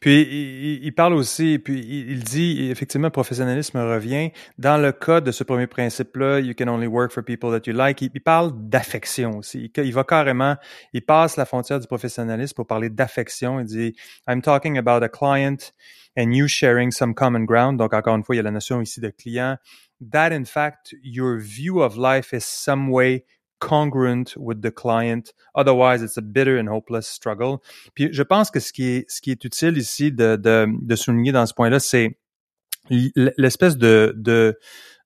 Puis 0.00 0.80
il, 0.82 0.92
parle 0.92 1.14
aussi, 1.14 1.58
puis 1.58 1.80
il, 2.08 2.22
dit 2.22 2.70
effectivement 2.70 3.10
professionnalisme 3.10 3.78
revient 3.78 4.30
dans 4.58 4.80
le 4.80 4.92
cas 4.92 5.20
de 5.20 5.30
ce 5.32 5.44
premier 5.44 5.66
principe-là, 5.66 6.40
you 6.40 6.54
can 6.56 6.68
only 6.68 6.86
work 6.86 7.12
for 7.12 7.24
people 7.24 7.50
that 7.50 7.68
you 7.70 7.76
like. 7.76 8.00
Il, 8.02 8.10
parle 8.20 8.52
d'affection 8.54 9.38
aussi. 9.38 9.70
Il, 9.76 9.92
va 9.92 10.04
carrément, 10.04 10.56
il 10.92 11.02
passe 11.02 11.36
la 11.36 11.44
frontière 11.44 11.80
du 11.80 11.86
professionnalisme 11.86 12.54
pour 12.54 12.66
parler 12.66 12.90
d'affection. 12.90 13.60
Il 13.60 13.66
dit 13.66 13.96
I'm 14.28 14.42
talking 14.42 14.78
about 14.78 15.02
a 15.02 15.08
client 15.08 15.72
and 16.16 16.32
you 16.32 16.48
sharing 16.48 16.90
some 16.90 17.14
common 17.14 17.44
ground. 17.44 17.78
Donc, 17.78 17.92
encore 17.92 18.16
une 18.16 18.24
fois, 18.24 18.34
il 18.34 18.38
y 18.38 18.40
a 18.40 18.44
la 18.44 18.50
notion 18.50 18.80
ici 18.80 19.00
de 19.00 19.10
client. 19.10 19.56
That, 20.10 20.32
in 20.32 20.44
fact, 20.44 20.94
your 21.02 21.38
view 21.38 21.80
of 21.80 21.96
life 21.96 22.32
is 22.32 22.44
some 22.44 22.90
way 22.90 23.24
congruent 23.58 24.34
with 24.36 24.62
the 24.62 24.70
client. 24.70 25.32
Otherwise, 25.54 26.02
it's 26.02 26.16
a 26.18 26.22
bitter 26.22 26.58
and 26.58 26.68
hopeless 26.68 27.08
struggle. 27.08 27.58
Puis, 27.94 28.08
je 28.12 28.22
pense 28.22 28.50
que 28.50 28.60
ce 28.60 28.72
qui 28.72 28.84
est, 28.84 29.10
ce 29.10 29.20
qui 29.20 29.30
est 29.30 29.44
utile 29.44 29.78
ici 29.78 30.12
de, 30.12 30.36
de, 30.36 30.66
de 30.68 30.96
souligner 30.96 31.32
dans 31.32 31.46
ce 31.46 31.54
point-là, 31.54 31.80
c'est 31.80 32.18
l'espèce 32.90 33.76
de, 33.76 34.14
de, 34.16 34.58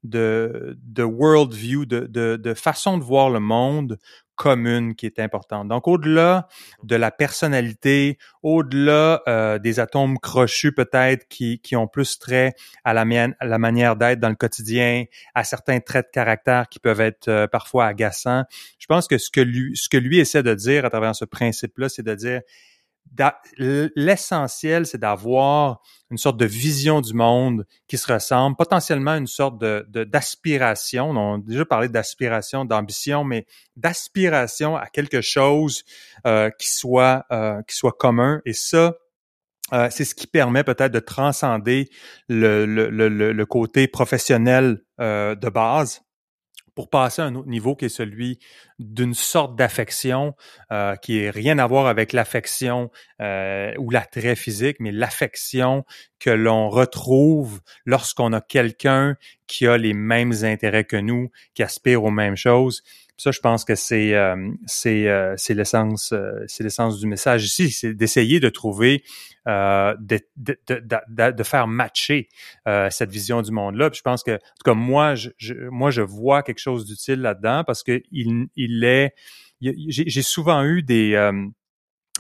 de, 0.03 0.79
de 0.83 1.03
world 1.03 1.53
view, 1.53 1.87
de, 1.87 2.01
de, 2.01 2.37
de 2.37 2.55
façon 2.55 2.99
de 2.99 3.05
voir 3.05 3.31
le 3.31 3.41
monde 3.41 3.99
commune 4.41 4.95
qui 4.95 5.05
est 5.05 5.19
importante. 5.19 5.69
Donc, 5.69 5.87
au-delà 5.87 6.49
de 6.83 6.97
la 6.97 7.11
personnalité, 7.11 8.17
au-delà 8.43 9.21
euh, 9.29 9.59
des 9.59 9.81
atomes 9.81 10.19
crochus 10.19 10.73
peut-être 10.73 11.29
qui, 11.29 11.59
qui 11.59 11.77
ont 11.77 11.87
plus 11.87 12.19
trait 12.19 12.55
à 12.83 12.95
la, 12.95 13.03
à 13.39 13.45
la 13.45 13.59
manière 13.59 13.97
d'être 13.97 14.19
dans 14.19 14.31
le 14.31 14.35
quotidien, 14.37 15.05
à 15.35 15.45
certains 15.45 15.81
traits 15.81 16.07
de 16.07 16.11
caractère 16.13 16.71
qui 16.71 16.79
peuvent 16.79 17.03
être 17.03 17.29
euh, 17.29 17.47
parfois 17.49 17.85
agaçants, 17.85 18.45
je 18.79 18.87
pense 18.87 19.09
que 19.09 19.19
ce 19.19 19.29
que 19.29 19.43
lui, 19.43 19.77
ce 19.77 19.91
que 19.91 19.99
lui 19.99 20.19
essaie 20.19 20.43
de 20.43 20.55
dire 20.55 20.87
à 20.87 20.91
travers 20.91 21.15
ce 21.15 21.27
principe-là, 21.27 21.91
c'est 21.91 22.03
de 22.03 22.15
dire 22.15 22.41
l'essentiel, 23.57 24.87
c'est 24.87 24.99
d'avoir 24.99 25.81
une 26.11 26.19
sorte 26.19 26.37
de 26.37 26.45
vision 26.45 27.01
du 27.01 27.15
monde 27.15 27.67
qui 27.87 27.97
se 27.99 28.13
ressemble, 28.13 28.57
potentiellement 28.57 29.15
une 29.15 29.27
sorte 29.27 29.61
de 29.61 29.87
d'aspiration. 30.05 31.11
on 31.11 31.37
a 31.37 31.39
déjà 31.39 31.65
parlé 31.65 31.89
d'aspiration, 31.89 32.65
d'ambition, 32.65 33.25
mais 33.25 33.47
d'aspiration 33.77 34.77
à 34.77 34.87
quelque 34.87 35.21
chose 35.21 35.85
euh, 36.27 36.51
qui 36.51 36.71
soit 36.71 37.25
euh, 37.33 37.63
qui 37.63 37.77
soit 37.77 37.93
commun. 37.93 38.41
Et 38.45 38.53
ça, 38.53 38.95
euh, 39.73 39.89
c'est 39.91 40.05
ce 40.05 40.15
qui 40.15 40.27
permet 40.27 40.65
peut-être 40.65 40.93
de 40.93 41.01
transcender 41.01 41.89
le, 42.29 42.67
le, 42.67 42.91
le, 42.91 43.09
le 43.09 43.47
côté 43.47 43.87
professionnel 43.87 44.83
de 44.99 45.49
base 45.49 46.03
pour 46.81 46.89
passer 46.89 47.21
à 47.21 47.27
un 47.27 47.35
autre 47.35 47.51
niveau 47.51 47.77
qui 47.77 47.85
est 47.85 47.91
celui 47.91 48.39
d'une 48.79 49.13
sorte 49.13 49.55
d'affection 49.55 50.35
euh, 50.73 50.97
qui 50.97 51.19
est 51.19 51.29
rien 51.29 51.59
à 51.59 51.67
voir 51.67 51.87
avec 51.87 52.15
l'affection 52.15 52.91
euh, 53.21 53.75
ou 53.77 53.91
l'attrait 53.91 54.35
physique, 54.35 54.79
mais 54.81 54.91
l'affection 54.91 55.85
que 56.21 56.31
l'on 56.31 56.71
retrouve 56.71 57.61
lorsqu'on 57.85 58.33
a 58.33 58.41
quelqu'un 58.41 59.17
qui 59.47 59.67
a 59.67 59.77
les 59.77 59.93
mêmes 59.93 60.33
intérêts 60.43 60.85
que 60.85 60.97
nous, 60.97 61.31
qui 61.53 61.63
aspire 61.63 62.03
aux 62.03 62.11
mêmes 62.11 62.37
choses. 62.37 62.83
Ça, 63.21 63.33
je 63.33 63.41
pense 63.41 63.67
que 63.67 63.75
c'est 63.75 64.15
euh, 64.15 64.51
c'est 64.65 65.07
euh, 65.07 65.37
l'essence 65.51 66.13
euh, 66.13 66.43
c'est 66.47 66.65
l'essence 66.65 66.99
du 66.99 67.07
message 67.07 67.45
ici, 67.45 67.71
c'est 67.71 67.93
d'essayer 67.93 68.41
de 68.41 68.49
trouver 68.49 69.05
de, 69.45 69.99
de, 70.37 70.59
de, 70.67 71.31
de, 71.31 71.43
faire 71.43 71.67
matcher 71.67 72.29
cette 72.89 73.11
vision 73.11 73.43
du 73.43 73.51
monde 73.51 73.75
là. 73.75 73.91
je 73.93 74.01
pense 74.01 74.23
que 74.23 74.33
en 74.33 74.39
tout 74.39 74.65
cas 74.65 74.75
moi 74.75 75.15
je, 75.17 75.69
moi 75.69 75.91
je 75.91 76.01
vois 76.01 76.43
quelque 76.43 76.61
chose 76.61 76.87
d'utile 76.87 77.21
là-dedans 77.21 77.63
parce 77.67 77.83
que 77.83 78.01
il, 78.11 78.47
il 78.57 78.85
est 78.85 79.13
j'ai 79.61 80.23
souvent 80.23 80.65
eu 80.65 80.83
des 80.83 81.15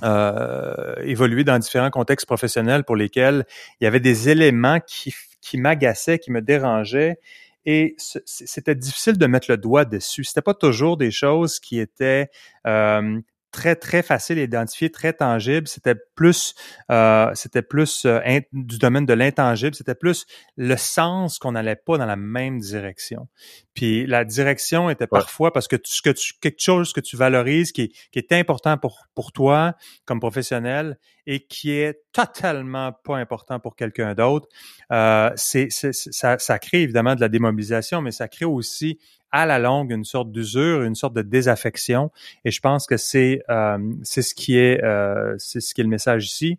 euh, 0.02 0.96
évolué 1.02 1.44
dans 1.44 1.58
différents 1.58 1.90
contextes 1.90 2.26
professionnels 2.26 2.84
pour 2.84 2.96
lesquels 2.96 3.46
il 3.80 3.84
y 3.84 3.86
avait 3.86 4.00
des 4.00 4.28
éléments 4.28 4.80
qui, 4.80 5.14
qui 5.40 5.56
m'agaçaient, 5.56 6.18
qui 6.18 6.30
me 6.30 6.42
dérangeaient 6.42 7.18
et 7.66 7.94
c'était 7.98 8.74
difficile 8.74 9.18
de 9.18 9.26
mettre 9.26 9.50
le 9.50 9.56
doigt 9.56 9.84
dessus. 9.84 10.24
C'était 10.24 10.42
pas 10.42 10.54
toujours 10.54 10.96
des 10.96 11.10
choses 11.10 11.60
qui 11.60 11.78
étaient 11.78 12.30
euh, 12.66 13.20
très 13.50 13.76
très 13.76 14.02
facile 14.02 14.38
à 14.38 14.42
identifier, 14.42 14.90
très 14.90 15.12
tangible. 15.12 15.68
C'était 15.68 15.94
plus 16.14 16.54
euh, 16.90 17.30
c'était 17.34 17.62
plus 17.62 18.04
euh, 18.06 18.20
du 18.52 18.78
domaine 18.78 19.06
de 19.06 19.12
l'intangible. 19.12 19.74
C'était 19.74 19.94
plus 19.94 20.26
le 20.56 20.76
sens 20.76 21.38
qu'on 21.38 21.52
n'allait 21.52 21.76
pas 21.76 21.98
dans 21.98 22.06
la 22.06 22.16
même 22.16 22.58
direction. 22.58 23.28
Puis 23.74 24.06
la 24.06 24.24
direction 24.24 24.90
était 24.90 25.06
parfois 25.06 25.52
parce 25.52 25.68
que 25.68 25.76
ce 25.84 26.02
que 26.02 26.10
tu 26.10 26.34
quelque 26.40 26.60
chose 26.60 26.92
que 26.92 27.00
tu 27.00 27.16
valorises 27.16 27.72
qui 27.72 27.82
est, 27.82 27.92
qui 28.12 28.18
est 28.18 28.32
important 28.32 28.78
pour 28.78 29.06
pour 29.14 29.32
toi 29.32 29.74
comme 30.04 30.20
professionnel 30.20 30.98
et 31.26 31.46
qui 31.46 31.72
est 31.72 32.02
totalement 32.12 32.92
pas 33.04 33.16
important 33.16 33.60
pour 33.60 33.76
quelqu'un 33.76 34.14
d'autre. 34.14 34.48
Euh, 34.90 35.30
c'est 35.36 35.68
ça, 35.70 36.38
ça 36.38 36.58
crée 36.58 36.82
évidemment 36.82 37.14
de 37.14 37.20
la 37.20 37.28
démobilisation, 37.28 38.02
mais 38.02 38.10
ça 38.10 38.28
crée 38.28 38.44
aussi 38.44 38.98
à 39.32 39.46
la 39.46 39.58
longue 39.58 39.92
une 39.92 40.04
sorte 40.04 40.30
d'usure, 40.32 40.82
une 40.82 40.94
sorte 40.94 41.14
de 41.14 41.22
désaffection. 41.22 42.10
Et 42.44 42.50
je 42.50 42.60
pense 42.60 42.86
que 42.86 42.96
c'est 42.96 43.42
euh, 43.48 43.78
c'est 44.02 44.22
ce 44.22 44.34
qui 44.34 44.56
est 44.56 44.82
euh, 44.82 45.34
c'est 45.38 45.60
ce 45.60 45.74
qui 45.74 45.80
est 45.80 45.84
le 45.84 45.90
message 45.90 46.26
ici. 46.26 46.58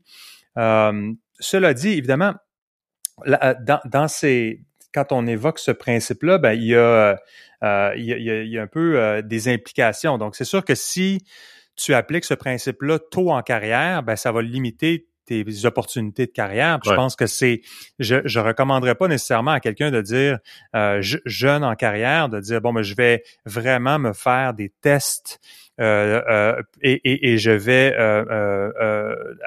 Euh, 0.58 1.12
cela 1.40 1.74
dit, 1.74 1.90
évidemment, 1.90 2.34
dans, 3.26 3.80
dans 3.86 4.08
ces 4.08 4.62
quand 4.94 5.12
on 5.12 5.26
évoque 5.26 5.60
ce 5.60 5.72
principe-là, 5.72 6.38
ben 6.38 6.54
il 6.54 6.66
y 6.66 6.76
a, 6.76 7.18
il 7.96 8.04
y 8.04 8.14
a, 8.14 8.18
il 8.18 8.50
y 8.50 8.58
a 8.58 8.62
un 8.62 8.68
peu 8.68 9.22
des 9.24 9.48
implications. 9.48 10.18
Donc 10.18 10.36
c'est 10.36 10.44
sûr 10.46 10.66
que 10.66 10.76
si 10.76 11.24
tu 11.78 11.94
appliques 11.94 12.26
ce 12.26 12.34
principe-là 12.34 13.00
tôt 13.00 13.32
en 13.32 13.42
carrière, 13.42 14.04
ben 14.04 14.18
ça 14.18 14.34
va 14.34 14.42
limiter 14.42 15.08
tes 15.26 15.46
opportunités 15.66 16.26
de 16.26 16.32
carrière. 16.32 16.80
Je 16.84 16.94
pense 16.94 17.16
que 17.16 17.28
c'est, 17.28 17.62
je, 18.00 18.18
je 18.26 18.40
recommanderais 18.40 18.96
pas 18.96 19.08
nécessairement 19.08 19.52
à 19.52 19.60
quelqu'un 19.60 19.92
de 19.92 20.02
dire 20.02 20.40
euh, 20.76 21.02
jeune 21.02 21.64
en 21.64 21.76
carrière, 21.76 22.30
de 22.30 22.40
dire 22.40 22.62
bon, 22.62 22.74
ben 22.74 22.82
je 22.82 22.96
vais 22.96 23.24
vraiment 23.46 24.00
me 24.00 24.14
faire 24.14 24.54
des 24.54 24.70
tests 24.82 25.40
et, 25.82 27.34
et, 27.34 27.38
je 27.38 27.52
vais 27.52 27.96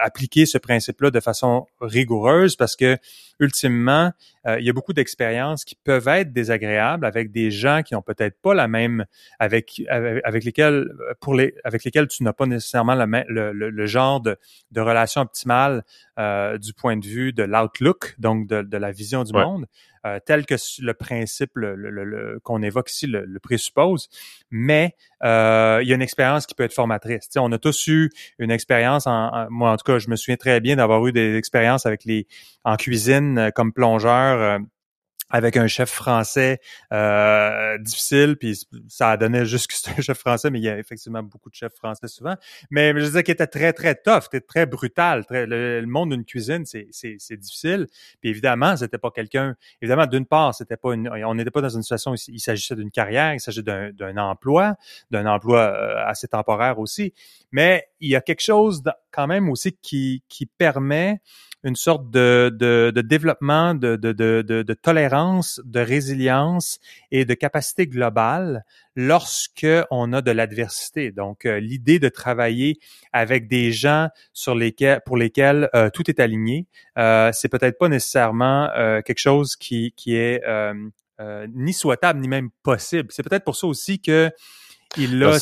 appliquer 0.03 0.47
ce 0.47 0.59
principe-là 0.59 1.11
de 1.11 1.21
façon 1.21 1.67
rigoureuse 1.81 2.57
parce 2.57 2.77
que 2.77 2.99
ultimement, 3.41 4.13
euh, 4.47 4.59
il 4.61 4.67
y 4.67 4.71
a 4.71 4.73
beaucoup 4.73 4.93
d'expériences 4.93 5.65
qui 5.65 5.75
peuvent 5.75 6.09
être 6.09 6.33
désagréables 6.33 7.07
avec 7.07 7.31
des 7.31 7.51
gens 7.51 7.83
qui 7.83 7.95
ont 7.95 8.03
peut-être 8.03 8.41
pas 8.41 8.55
la 8.55 8.69
même, 8.69 9.07
avec, 9.39 9.83
avec, 9.89 10.45
lesquels, 10.45 10.93
pour 11.21 11.35
les, 11.35 11.55
avec 11.65 11.85
lesquels 11.85 12.09
tu 12.09 12.23
n'as 12.23 12.33
pas 12.33 12.47
nécessairement 12.47 12.95
le, 12.95 13.53
le, 13.53 13.87
genre 13.87 14.21
de, 14.21 14.37
de 14.71 14.81
relation 14.81 15.23
optimale 15.23 15.85
euh, 16.19 16.59
du 16.59 16.73
point 16.73 16.97
de 16.97 17.07
vue 17.07 17.33
de 17.33 17.43
l'outlook, 17.43 18.15
donc 18.19 18.47
de, 18.47 18.63
de, 18.63 18.77
la 18.77 18.93
vision 18.93 19.25
du 19.25 19.33
monde. 19.33 19.67
Euh, 20.07 20.19
tel 20.25 20.45
que 20.45 20.55
le 20.81 20.93
principe 20.93 21.53
le, 21.55 22.39
qu'on 22.43 22.63
évoque 22.63 22.91
ici 22.91 23.07
le, 23.07 23.39
présuppose, 23.39 24.11
mais 24.51 24.95
euh, 25.25 25.79
il 25.83 25.89
y 25.89 25.93
a 25.93 25.95
une 25.95 26.03
expérience 26.03 26.45
qui 26.45 26.55
peut 26.55 26.65
être 26.65 26.75
formatrice. 26.75 27.29
on 27.37 27.51
a 27.53 27.59
tous 27.59 27.87
eu 27.87 28.11
une 28.39 28.51
expérience, 28.51 29.07
en, 29.07 29.47
moi 29.49 29.71
en 29.73 29.77
tout 29.79 29.85
cas, 29.85 29.99
je 29.99 30.11
me 30.11 30.17
souviens 30.17 30.37
très 30.37 30.61
bien 30.61 30.77
d'avoir 30.77 31.07
eu 31.07 31.13
des 31.13 31.37
expériences 31.37 31.87
avec 31.87 32.05
les 32.05 32.27
en 32.65 32.77
cuisine 32.77 33.39
euh, 33.39 33.51
comme 33.51 33.73
plongeur 33.73 34.61
avec 35.31 35.57
un 35.57 35.67
chef 35.67 35.91
français 35.91 36.61
euh, 36.93 37.79
difficile, 37.79 38.37
puis 38.37 38.59
ça 38.89 39.13
a 39.13 39.17
donné 39.17 39.45
juste 39.45 39.69
que 39.69 39.75
c'est 39.75 39.91
un 39.91 40.01
chef 40.01 40.19
français, 40.19 40.51
mais 40.51 40.59
il 40.59 40.65
y 40.65 40.69
a 40.69 40.79
effectivement 40.79 41.23
beaucoup 41.23 41.51
de 41.51 41.55
chefs 41.55 41.75
français 41.75 42.09
souvent. 42.09 42.37
Mais 42.71 42.93
je 42.93 43.07
disais 43.07 43.23
qu'il 43.23 43.33
était 43.33 43.47
très, 43.47 43.73
très 43.73 43.95
tough, 43.95 44.25
était 44.27 44.41
très 44.41 44.67
brutal. 44.67 45.25
Très, 45.27 45.47
le, 45.47 45.85
monde 45.87 46.11
d'une 46.11 46.25
cuisine, 46.25 46.65
c'est, 46.67 47.37
difficile. 47.37 47.87
Puis 48.21 48.31
évidemment, 48.31 48.77
c'était 48.77 48.99
pas 48.99 49.11
quelqu'un. 49.11 49.57
Évidemment, 49.81 50.07
d'une 50.07 50.27
part, 50.27 50.55
c'était 50.55 50.77
pas 50.77 50.95
une, 50.95 51.09
on 51.09 51.35
n'était 51.35 51.51
pas 51.51 51.63
dans 51.63 51.69
une 51.69 51.83
situation 51.83 52.13
où 52.13 52.17
il 52.29 52.41
s'agissait 52.41 52.77
d'une 52.77 52.91
carrière, 52.91 53.35
il 53.35 53.63
d'un, 53.63 53.93
d'un 53.93 54.17
emploi, 54.17 54.77
d'un 55.11 55.27
emploi 55.27 55.61
euh, 55.61 56.07
assez 56.07 56.29
temporaire 56.29 56.79
aussi. 56.79 57.15
Mais 57.51 57.89
il 58.01 58.11
y 58.11 58.17
a 58.17 58.21
quelque 58.21 58.43
chose 58.43 58.83
quand 59.11 59.27
même 59.27 59.49
aussi 59.49 59.73
qui, 59.73 60.23
qui 60.29 60.47
permet 60.47 61.21
une 61.65 61.77
sorte 61.77 62.11
de, 62.11 62.55
de, 62.55 62.93
de 62.95 63.01
développement, 63.01 63.75
de, 63.75 63.97
de, 63.97 64.13
de, 64.13 64.43
de, 64.43 64.75
tolérance, 64.75 65.61
de 65.65 65.81
résilience 65.81 66.79
et 67.11 67.25
de 67.25 67.33
capacité 67.33 67.87
globale 67.87 68.65
lorsque 68.95 69.67
on 69.91 70.13
a 70.13 70.21
de 70.21 70.31
l'adversité. 70.31 71.11
Donc, 71.11 71.47
euh, 71.47 71.59
l'idée 71.59 71.99
de 71.99 72.11
travailler 72.11 72.79
avec 73.13 73.49
des 73.49 73.73
gens 73.73 74.09
sur 74.35 74.55
lesquels, 74.55 75.01
pour 75.07 75.17
lesquels 75.17 75.71
euh, 75.75 75.89
tout 75.89 76.09
est 76.11 76.21
aligné, 76.21 76.67
euh, 76.99 77.31
c'est 77.33 77.49
peut-être 77.49 77.79
pas 77.79 77.89
nécessairement 77.89 78.69
euh, 78.77 79.01
quelque 79.01 79.19
chose 79.19 79.57
qui, 79.57 79.93
qui 79.97 80.17
est 80.17 80.43
ni 81.55 81.73
souhaitable 81.73 82.21
ni 82.21 82.29
même 82.29 82.51
possible. 82.63 83.09
C'est 83.11 83.23
peut-être 83.23 83.45
pour 83.45 83.57
ça 83.57 83.67
aussi 83.67 84.01
que 84.01 84.31
il, 84.97 85.25
a, 85.25 85.39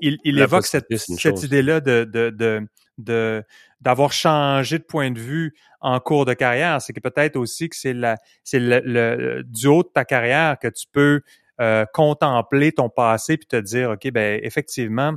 il, 0.00 0.18
il, 0.24 0.38
évoque 0.38 0.66
cette, 0.66 0.96
cette 0.96 1.42
idée-là 1.42 1.80
de, 1.80 2.04
de, 2.04 2.30
de, 2.30 2.66
de 2.98 3.44
d'avoir 3.80 4.12
changé 4.12 4.78
de 4.78 4.84
point 4.84 5.10
de 5.10 5.18
vue 5.18 5.54
en 5.80 6.00
cours 6.00 6.24
de 6.24 6.34
carrière, 6.34 6.82
c'est 6.82 6.92
que 6.92 7.00
peut-être 7.00 7.36
aussi 7.36 7.68
que 7.68 7.76
c'est 7.76 7.94
la 7.94 8.16
c'est 8.44 8.58
le, 8.60 9.42
du 9.44 9.66
haut 9.68 9.82
de 9.82 9.88
ta 9.88 10.04
carrière 10.04 10.58
que 10.58 10.68
tu 10.68 10.86
peux 10.90 11.22
euh, 11.60 11.84
contempler 11.92 12.72
ton 12.72 12.88
passé 12.88 13.36
puis 13.36 13.46
te 13.46 13.56
dire 13.56 13.90
ok 13.90 14.10
ben 14.10 14.40
effectivement 14.42 15.14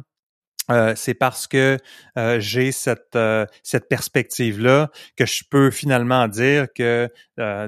euh, 0.69 0.93
c'est 0.95 1.13
parce 1.13 1.47
que 1.47 1.77
euh, 2.17 2.39
j'ai 2.39 2.71
cette 2.71 3.17
cette 3.63 3.89
perspective 3.89 4.61
là 4.61 4.89
que 5.17 5.25
je 5.25 5.43
peux 5.49 5.71
finalement 5.71 6.27
dire 6.27 6.67
que 6.73 7.09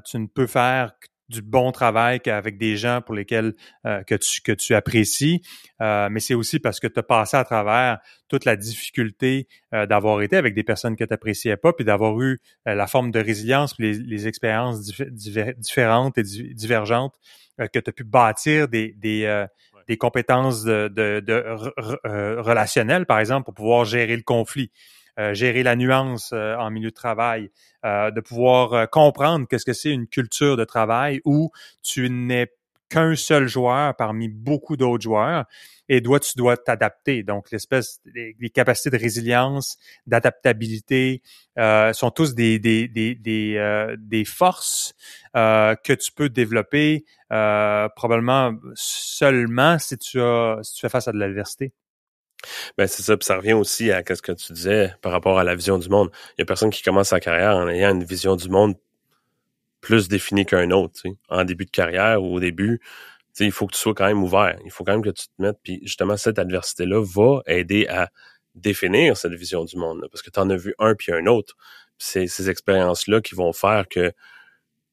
tu 0.06 0.20
ne 0.20 0.28
peux 0.28 0.48
faire 0.48 0.94
du 1.34 1.42
bon 1.42 1.72
travail 1.72 2.22
avec 2.28 2.58
des 2.58 2.78
gens 2.78 3.02
pour 3.02 3.16
lesquels 3.16 3.54
euh, 3.86 4.04
que 4.04 4.16
tu 4.16 4.42
que 4.42 4.52
tu 4.52 4.76
apprécies, 4.76 5.42
euh, 5.82 6.08
mais 6.12 6.20
c'est 6.20 6.36
aussi 6.36 6.60
parce 6.60 6.80
que 6.80 6.88
tu 6.88 7.00
as 7.00 7.04
passé 7.04 7.36
à 7.36 7.44
travers 7.44 8.00
toute 8.30 8.46
la 8.46 8.56
difficulté 8.56 9.48
euh, 9.74 9.86
d'avoir 9.86 10.22
été 10.22 10.38
avec 10.38 10.54
des 10.54 10.64
personnes 10.64 10.96
que 10.96 11.04
tu 11.04 11.10
n'appréciais 11.10 11.58
pas, 11.58 11.74
puis 11.74 11.86
d'avoir 11.86 12.20
eu 12.22 12.40
la 12.66 12.88
forme 12.88 13.12
de 13.12 13.20
résilience, 13.20 13.74
puis 13.74 14.00
les, 14.00 14.28
expériences 14.28 14.82
différentes 15.58 16.18
et 16.18 16.24
divergentes 16.24 17.16
que 17.58 17.80
tu 17.80 17.90
as 17.90 17.94
pu 17.94 18.04
bâtir 18.04 18.68
des 18.68 18.94
des, 18.94 19.46
des 19.88 19.98
compétences 19.98 20.64
de, 20.64 20.88
de, 20.88 21.20
de 21.20 22.40
relationnelles, 22.40 23.06
par 23.06 23.20
exemple, 23.20 23.46
pour 23.46 23.54
pouvoir 23.54 23.86
gérer 23.86 24.16
le 24.16 24.24
conflit. 24.24 24.72
Euh, 25.20 25.36
gérer 25.36 25.62
la 25.62 25.76
nuance 25.76 26.32
euh, 26.34 26.56
en 26.56 26.72
milieu 26.72 26.90
de 26.90 26.96
travail, 26.96 27.52
euh, 27.86 28.10
de 28.10 28.20
pouvoir 28.20 28.90
comprendre 28.90 29.48
qu'est-ce 29.48 29.66
que 29.66 29.74
c'est 29.74 29.92
une 29.92 30.08
culture 30.08 30.58
de 30.58 30.64
travail 30.64 31.22
où 31.24 31.52
tu 31.84 32.10
n'es 32.10 32.52
qu'un 32.90 33.16
seul 33.16 33.48
joueur 33.48 33.96
parmi 33.96 34.28
beaucoup 34.28 34.76
d'autres 34.76 35.04
joueurs 35.04 35.46
et 35.88 36.02
dois, 36.02 36.20
tu 36.20 36.34
dois 36.36 36.58
t'adapter. 36.58 37.22
Donc, 37.22 37.52
l'espèce, 37.52 38.00
les, 38.06 38.50
capacités 38.50 38.90
de 38.90 38.98
résilience, 38.98 39.78
d'adaptabilité 40.08 41.22
sont 41.58 42.12
tous 42.12 42.34
des, 42.34 42.58
des, 42.58 42.88
des, 42.88 43.14
des, 43.14 43.96
des 43.98 44.26
forces 44.26 44.94
que 45.34 45.94
tu 45.94 46.12
peux 46.12 46.30
développer 46.30 47.06
probablement 47.30 48.54
seulement 48.76 49.78
si 49.80 49.98
tu, 49.98 50.22
as, 50.22 50.60
si 50.62 50.76
tu 50.76 50.82
fais 50.82 50.90
face 50.90 51.08
à 51.08 51.12
de 51.12 51.18
l'adversité. 51.18 51.74
Ben 52.78 52.88
c'est 52.88 53.04
ça, 53.04 53.18
puis 53.18 53.26
ça 53.26 53.38
revient 53.38 53.54
aussi 53.54 53.92
à 53.92 54.04
ce 54.04 54.22
que 54.22 54.32
tu 54.32 54.54
disais 54.54 54.94
par 55.02 55.12
rapport 55.12 55.40
à 55.40 55.44
la 55.44 55.56
vision 55.56 55.78
du 55.78 55.90
monde. 55.90 56.10
Il 56.38 56.42
y 56.42 56.44
a 56.44 56.46
personne 56.46 56.70
qui 56.70 56.82
commence 56.84 57.10
sa 57.10 57.20
carrière 57.20 57.56
en 57.58 57.68
ayant 57.68 57.92
une 57.92 58.04
vision 58.04 58.36
du 58.36 58.50
monde 58.50 58.76
plus 59.82 60.08
définie 60.08 60.46
qu'un 60.46 60.72
autre. 60.72 60.94
Tu 60.96 61.10
sais. 61.10 61.16
En 61.30 61.44
début 61.44 61.66
de 61.66 61.72
carrière 61.72 62.24
ou 62.24 62.36
au 62.36 62.40
début, 62.40 62.80
tu 62.80 62.88
sais, 63.34 63.46
il 63.46 63.52
faut 63.52 63.68
que 63.68 63.74
tu 63.74 63.80
sois 63.80 63.94
quand 63.94 64.08
même 64.08 64.24
ouvert. 64.24 64.58
Il 64.66 64.72
faut 64.72 64.84
quand 64.84 64.94
même 64.94 65.04
que 65.04 65.10
tu 65.10 65.28
te 65.28 65.42
mettes. 65.42 65.60
Puis 65.64 65.80
justement, 65.84 66.18
cette 66.18 66.40
adversité-là 66.40 67.04
va 67.04 67.42
aider 67.48 67.88
à 67.88 68.10
définir 68.56 69.18
cette 69.18 69.34
vision 69.34 69.66
du 69.66 69.78
monde. 69.78 70.08
parce 70.12 70.22
que 70.22 70.30
tu 70.30 70.40
en 70.40 70.50
as 70.50 70.56
vu 70.56 70.76
un 70.80 70.96
puis 70.96 71.12
un 71.12 71.26
autre. 71.28 71.56
C'est 71.98 72.28
ces 72.28 72.50
expériences-là 72.50 73.22
qui 73.22 73.36
vont 73.36 73.54
faire 73.54 73.88
que 73.90 74.14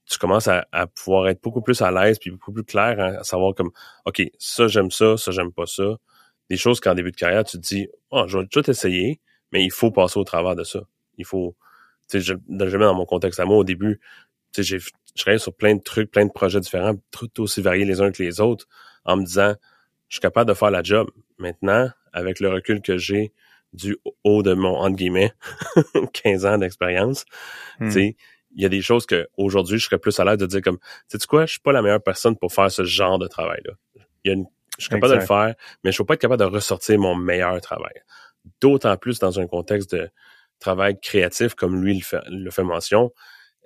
tu 0.07 0.19
commences 0.19 0.49
à, 0.49 0.67
pouvoir 0.89 1.29
être 1.29 1.41
beaucoup 1.43 1.63
plus 1.63 1.83
à 1.83 1.91
l'aise 1.93 2.19
puis 2.19 2.31
beaucoup 2.31 2.53
plus 2.53 2.65
clair 2.65 2.99
à 3.01 3.25
savoir 3.25 3.55
comme 3.55 3.71
OK, 4.07 4.23
ça 4.39 4.67
j'aime 4.67 4.91
ça, 4.91 5.17
ça 5.17 5.31
j'aime 5.31 5.53
pas 5.53 5.67
ça 5.67 5.99
des 6.51 6.57
choses 6.57 6.81
qu'en 6.81 6.95
début 6.95 7.13
de 7.13 7.17
carrière, 7.17 7.45
tu 7.45 7.59
te 7.59 7.63
dis, 7.63 7.89
oh, 8.11 8.25
je 8.27 8.39
vais 8.39 8.47
tout 8.47 8.69
essayer, 8.69 9.21
mais 9.53 9.65
il 9.65 9.71
faut 9.71 9.93
passer 9.93 10.19
au 10.19 10.25
travers 10.25 10.57
de 10.57 10.65
ça. 10.65 10.81
Il 11.17 11.25
faut, 11.25 11.57
tu 12.11 12.21
sais, 12.21 12.21
je, 12.21 12.35
jamais 12.69 12.85
dans 12.85 12.95
mon 12.95 13.07
contexte 13.07 13.39
à 13.39 13.45
moi, 13.45 13.57
au 13.57 13.65
début, 13.65 14.01
tu 14.53 14.63
sais, 14.63 14.63
j'ai, 14.65 14.79
je 14.81 15.23
travaillais 15.23 15.39
sur 15.39 15.55
plein 15.55 15.77
de 15.77 15.81
trucs, 15.83 16.11
plein 16.11 16.27
de 16.27 16.33
projets 16.33 16.61
différents, 16.61 16.95
tout 17.13 17.41
aussi 17.41 17.63
variés 17.63 17.85
les 17.85 18.01
uns 18.01 18.11
que 18.11 18.23
les 18.23 18.41
autres, 18.41 18.67
en 19.05 19.17
me 19.17 19.25
disant, 19.25 19.55
je 20.09 20.17
suis 20.17 20.21
capable 20.21 20.49
de 20.49 20.55
faire 20.55 20.73
la 20.73 20.83
job. 20.83 21.09
Maintenant, 21.39 21.89
avec 22.13 22.41
le 22.41 22.49
recul 22.49 22.83
que 22.83 22.99
j'ai 22.99 23.33
du 23.73 23.97
haut 24.25 24.43
de 24.43 24.53
mon, 24.53 24.75
entre 24.75 24.97
guillemets, 24.97 25.33
15 26.13 26.47
ans 26.47 26.59
d'expérience, 26.59 27.25
tu 27.79 27.85
hmm. 27.85 27.91
sais, 27.93 28.17
il 28.57 28.63
y 28.63 28.67
a 28.67 28.69
des 28.69 28.83
choses 28.83 29.07
que 29.07 29.29
aujourd'hui 29.37 29.79
je 29.79 29.85
serais 29.85 29.99
plus 29.99 30.19
à 30.19 30.25
l'aise 30.25 30.39
de 30.39 30.47
dire 30.47 30.61
comme, 30.61 30.79
tu 31.09 31.17
sais 31.19 31.27
quoi, 31.29 31.47
je 31.47 31.53
suis 31.53 31.61
pas 31.61 31.71
la 31.71 31.83
meilleure 31.83 32.03
personne 32.03 32.37
pour 32.37 32.53
faire 32.53 32.69
ce 32.73 32.83
genre 32.83 33.21
de 33.21 33.29
travail-là. 33.29 33.75
Il 34.25 34.29
y 34.29 34.31
a 34.31 34.35
une 34.35 34.47
je 34.81 34.87
suis 34.87 34.95
capable 34.95 35.14
de 35.14 35.21
le 35.21 35.27
faire, 35.27 35.49
mais 35.49 35.55
je 35.85 35.88
ne 35.88 35.93
suis 35.93 36.05
pas 36.05 36.14
être 36.14 36.21
capable 36.21 36.40
de 36.40 36.49
ressortir 36.49 36.99
mon 36.99 37.14
meilleur 37.14 37.61
travail. 37.61 38.03
D'autant 38.61 38.97
plus 38.97 39.19
dans 39.19 39.38
un 39.38 39.47
contexte 39.47 39.95
de 39.95 40.11
travail 40.59 40.99
créatif 41.01 41.55
comme 41.55 41.83
lui 41.83 41.95
le 41.95 42.03
fait, 42.03 42.23
le 42.29 42.51
fait 42.51 42.62
mention. 42.62 43.12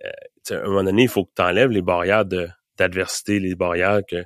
Euh, 0.05 0.11
à 0.50 0.55
un 0.55 0.68
moment 0.68 0.85
donné, 0.85 1.05
il 1.05 1.09
faut 1.09 1.24
que 1.24 1.33
tu 1.35 1.42
enlèves 1.42 1.70
les 1.70 1.83
barrières 1.83 2.24
de 2.24 2.48
d'adversité, 2.77 3.38
les 3.38 3.55
barrières 3.55 4.00
que 4.09 4.24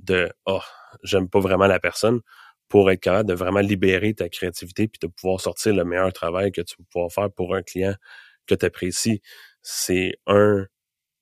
de 0.00 0.30
oh, 0.44 0.60
j'aime 1.02 1.30
pas 1.30 1.40
vraiment 1.40 1.66
la 1.66 1.80
personne 1.80 2.20
pour 2.68 2.90
être 2.90 3.00
capable 3.00 3.28
de 3.30 3.34
vraiment 3.34 3.60
libérer 3.60 4.12
ta 4.12 4.28
créativité 4.28 4.86
puis 4.86 4.98
de 5.00 5.06
pouvoir 5.06 5.40
sortir 5.40 5.74
le 5.74 5.84
meilleur 5.84 6.12
travail 6.12 6.52
que 6.52 6.60
tu 6.60 6.76
peux 6.76 6.84
pouvoir 6.92 7.10
faire 7.10 7.30
pour 7.30 7.54
un 7.54 7.62
client 7.62 7.94
que 8.46 8.54
tu 8.54 8.66
apprécies. 8.66 9.22
C'est 9.62 10.18
un 10.26 10.66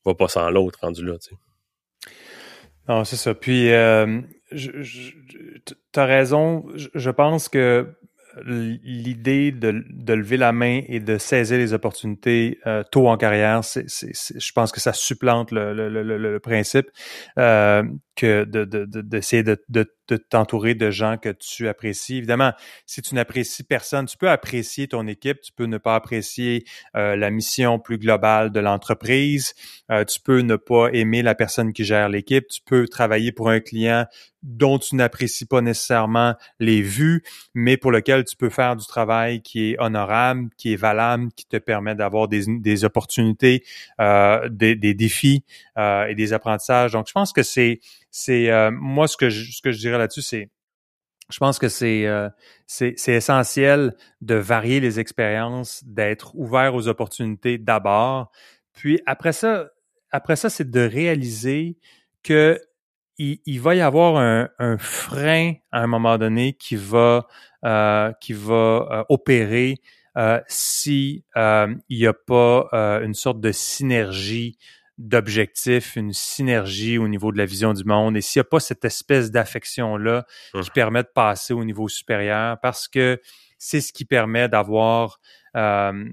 va 0.05 0.15
pas 0.15 0.29
sans 0.29 0.51
l'autre 0.51 0.81
rendu 0.83 1.05
là, 1.05 1.17
tu 1.19 1.31
sais. 1.31 2.11
Non, 2.89 3.05
c'est 3.05 3.17
ça. 3.17 3.35
Puis, 3.35 3.73
euh, 3.73 4.21
je, 4.55 5.11
tu 5.65 5.75
as 6.01 6.05
raison. 6.05 6.65
Je, 6.75 7.11
pense 7.11 7.49
que 7.49 7.87
l'idée 8.45 9.53
de, 9.53 9.85
lever 10.13 10.37
la 10.37 10.53
main 10.53 10.83
et 10.89 11.01
de 11.01 11.19
saisir 11.19 11.59
les 11.59 11.73
opportunités 11.73 12.59
euh, 12.67 12.83
tôt 12.91 13.09
en 13.09 13.17
carrière, 13.17 13.63
c'est, 13.65 13.87
je 13.89 14.53
pense 14.53 14.73
que 14.73 14.81
ça 14.81 14.93
supplante 14.93 15.51
le 15.53 16.39
principe 16.39 16.87
euh, 17.39 17.83
que 18.17 18.45
de, 18.45 18.65
d'essayer 19.03 19.43
de, 19.43 19.63
de, 19.69 19.93
de 20.09 20.17
t'entourer 20.17 20.75
de 20.75 20.91
gens 20.91 21.17
que 21.17 21.31
tu 21.31 21.69
apprécies. 21.69 22.17
Évidemment, 22.19 22.53
si 22.87 23.03
tu 23.03 23.15
n'apprécies 23.15 23.65
personne, 23.65 24.07
tu 24.07 24.17
peux 24.17 24.29
apprécier 24.29 24.89
ton 24.89 25.07
équipe, 25.07 25.41
tu 25.41 25.53
peux 25.53 25.65
ne 25.65 25.79
pas 25.79 25.97
apprécier 25.97 26.65
euh, 26.97 27.17
la 27.17 27.31
mission 27.31 27.79
plus 27.79 27.99
globale 27.99 28.53
de 28.53 28.61
l'entreprise, 28.61 29.55
euh, 29.91 30.05
tu 30.05 30.21
peux 30.21 30.41
ne 30.41 30.57
pas 30.57 30.89
aimer 30.93 31.23
la 31.23 31.35
personne 31.35 31.73
qui 31.73 31.85
gère 31.85 32.09
l'équipe, 32.09 32.47
tu 32.49 32.61
peux 32.65 32.87
travailler 32.87 33.33
pour 33.33 33.49
un 33.51 33.61
client 33.61 34.07
dont 34.45 34.79
tu 34.79 34.95
n'apprécies 34.95 35.47
pas 35.47 35.63
nécessairement 35.63 36.35
les 36.61 36.83
vues, 36.83 37.25
mais 37.55 37.79
pour 37.79 37.91
lequel 37.91 38.25
tu 38.25 38.37
peux 38.37 38.51
faire 38.51 38.77
du 38.77 38.87
travail 38.87 39.41
qui 39.41 39.71
est 39.71 39.77
honorable, 39.81 40.51
qui 40.59 40.75
est 40.75 40.77
valable, 40.77 41.31
qui 41.35 41.47
te 41.47 41.57
permet 41.57 41.95
d'avoir 41.95 42.29
des, 42.29 42.45
des 42.47 42.85
opportunités, 42.85 43.65
euh, 44.01 44.47
des, 44.51 44.77
des, 44.77 44.93
défis 44.93 45.45
euh, 45.79 46.07
et 46.07 46.15
des 46.15 46.35
apprentissages. 46.35 46.93
Donc, 46.93 47.07
je 47.09 47.13
pense 47.13 47.33
que 47.33 47.43
c'est 47.43 47.81
c'est 48.17 48.49
euh, 48.49 48.71
moi 48.71 49.09
ce 49.09 49.17
que 49.17 49.29
je, 49.29 49.51
ce 49.51 49.61
que 49.61 49.73
je 49.73 49.79
dirais 49.79 49.99
là-dessus, 49.99 50.23
c'est 50.23 50.49
je 51.31 51.39
pense 51.39 51.59
que 51.59 51.69
c'est 51.69 52.07
euh, 52.07 52.29
c'est 52.69 52.95
essentiel 53.09 53.97
de 54.21 54.37
varier 54.37 54.79
les 54.79 55.01
expériences, 55.01 55.83
d'être 55.85 56.37
ouvert 56.37 56.77
aux 56.77 56.87
opportunités 56.87 57.59
d'abord, 57.59 58.31
puis 58.73 59.01
après 59.05 59.33
ça, 59.33 59.67
après 60.13 60.37
ça, 60.37 60.49
c'est 60.49 60.71
de 60.71 60.81
réaliser 60.81 61.77
que 62.23 62.61
il, 63.19 63.41
il, 63.47 63.61
va 63.61 63.75
y 63.75 63.81
avoir 63.81 64.17
un, 64.17 64.49
un, 64.61 64.79
frein 64.79 65.55
à 65.73 65.81
un 65.83 65.89
moment 65.89 66.17
donné 66.17 66.53
qui 66.53 66.77
va 66.77 67.27
euh, 67.65 68.13
qui 68.21 68.33
va 68.33 68.87
euh, 68.93 69.05
opérer 69.09 69.79
euh, 70.17 70.41
si 70.47 71.25
n'y 71.37 72.07
a 72.07 72.13
pas 72.13 72.69
une 73.03 73.15
sorte 73.15 73.41
de 73.41 73.51
synergie 73.51 74.57
d'objectifs, 74.99 75.97
une 75.97 76.13
synergie 76.13 76.99
au 76.99 77.09
niveau 77.09 77.33
de 77.33 77.39
la 77.39 77.47
vision 77.47 77.73
du 77.73 77.85
monde, 77.85 78.17
et 78.17 78.21
s'il 78.21 78.41
n'y 78.41 78.47
a 78.47 78.49
pas 78.49 78.61
cette 78.61 78.85
espèce 78.85 79.31
d'affection-là 79.31 80.25
qui 80.53 80.59
hum. 80.59 80.65
permet 80.75 81.03
de 81.03 81.09
passer 81.13 81.53
au 81.53 81.65
niveau 81.65 81.89
supérieur, 81.89 82.59
parce 82.61 82.89
que 82.89 83.21
c'est 83.59 83.81
ce 83.81 83.93
qui 83.93 84.05
permet 84.05 84.49
d'avoir 84.49 85.19
euh, 85.57 86.05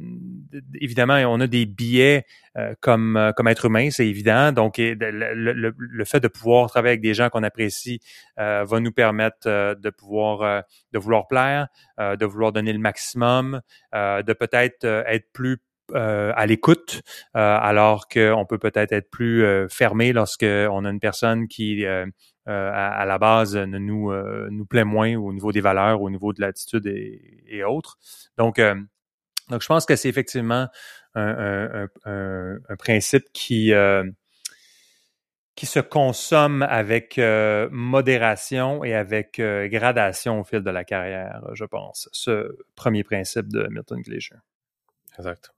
évidemment, 0.80 1.16
on 1.28 1.40
a 1.40 1.48
des 1.48 1.66
biais 1.66 2.26
euh, 2.58 2.76
comme 2.80 3.18
euh, 3.18 3.32
comme 3.32 3.48
être 3.48 3.66
humain, 3.66 3.90
c'est 3.90 4.08
évident. 4.08 4.52
Donc, 4.52 4.78
le, 4.78 4.94
le, 5.34 5.74
le, 5.76 6.06
fait 6.06 6.20
de 6.20 6.28
pouvoir 6.28 6.70
travailler 6.70 6.92
avec 6.92 7.02
des 7.02 7.14
gens 7.14 7.30
qu'on 7.30 7.44
apprécie 7.44 8.02
va 8.38 8.80
nous 8.80 8.92
permettre 8.92 9.48
de 9.48 9.90
pouvoir 9.90 10.64
de 10.92 11.00
vouloir 11.00 11.28
plaire, 11.28 11.68
de 12.00 12.26
vouloir 12.26 12.52
donner 12.52 12.74
le 12.74 12.80
maximum, 12.80 13.62
de 13.94 14.34
peut-être 14.34 14.86
être 14.86 15.32
plus 15.32 15.58
à 15.96 16.46
l'écoute, 16.46 17.02
alors 17.34 18.08
qu'on 18.08 18.46
peut 18.48 18.58
peut-être 18.58 18.92
être 18.92 19.10
plus 19.10 19.46
fermé 19.70 20.14
lorsqu'on 20.14 20.86
a 20.86 20.90
une 20.90 21.00
personne 21.00 21.48
qui 21.48 21.86
à, 21.86 23.06
la 23.06 23.18
base 23.18 23.56
ne 23.56 23.78
nous 23.78 24.12
nous 24.50 24.66
plaît 24.66 24.84
moins 24.84 25.16
au 25.16 25.34
niveau 25.34 25.52
des 25.52 25.62
valeurs, 25.62 26.02
au 26.02 26.10
niveau 26.10 26.34
de 26.34 26.42
l'attitude 26.42 26.88
et, 26.88 27.64
autres. 27.64 27.98
Donc 28.38 28.60
donc, 29.52 29.62
je 29.62 29.68
pense 29.68 29.86
que 29.86 29.98
c'est 29.98 30.08
effectivement 30.08 30.70
un, 31.14 31.88
principe 32.80 33.26
qui, 33.34 33.74
euh, 33.74 34.10
qui 35.56 35.66
se 35.66 35.80
consomme 35.80 36.64
avec 36.64 37.18
euh, 37.18 37.68
modération 37.72 38.84
et 38.86 38.96
avec 38.96 39.40
euh, 39.40 39.68
gradation 39.68 40.40
au 40.40 40.44
fil 40.46 40.62
de 40.62 40.70
la 40.70 40.86
carrière, 40.86 41.42
je 41.54 41.66
pense. 41.66 42.08
Ce 42.14 42.58
premier 42.76 43.04
principe 43.04 43.50
de 43.50 43.68
Milton 43.70 44.02
Glacier. 44.02 44.38
Exact. 45.18 45.52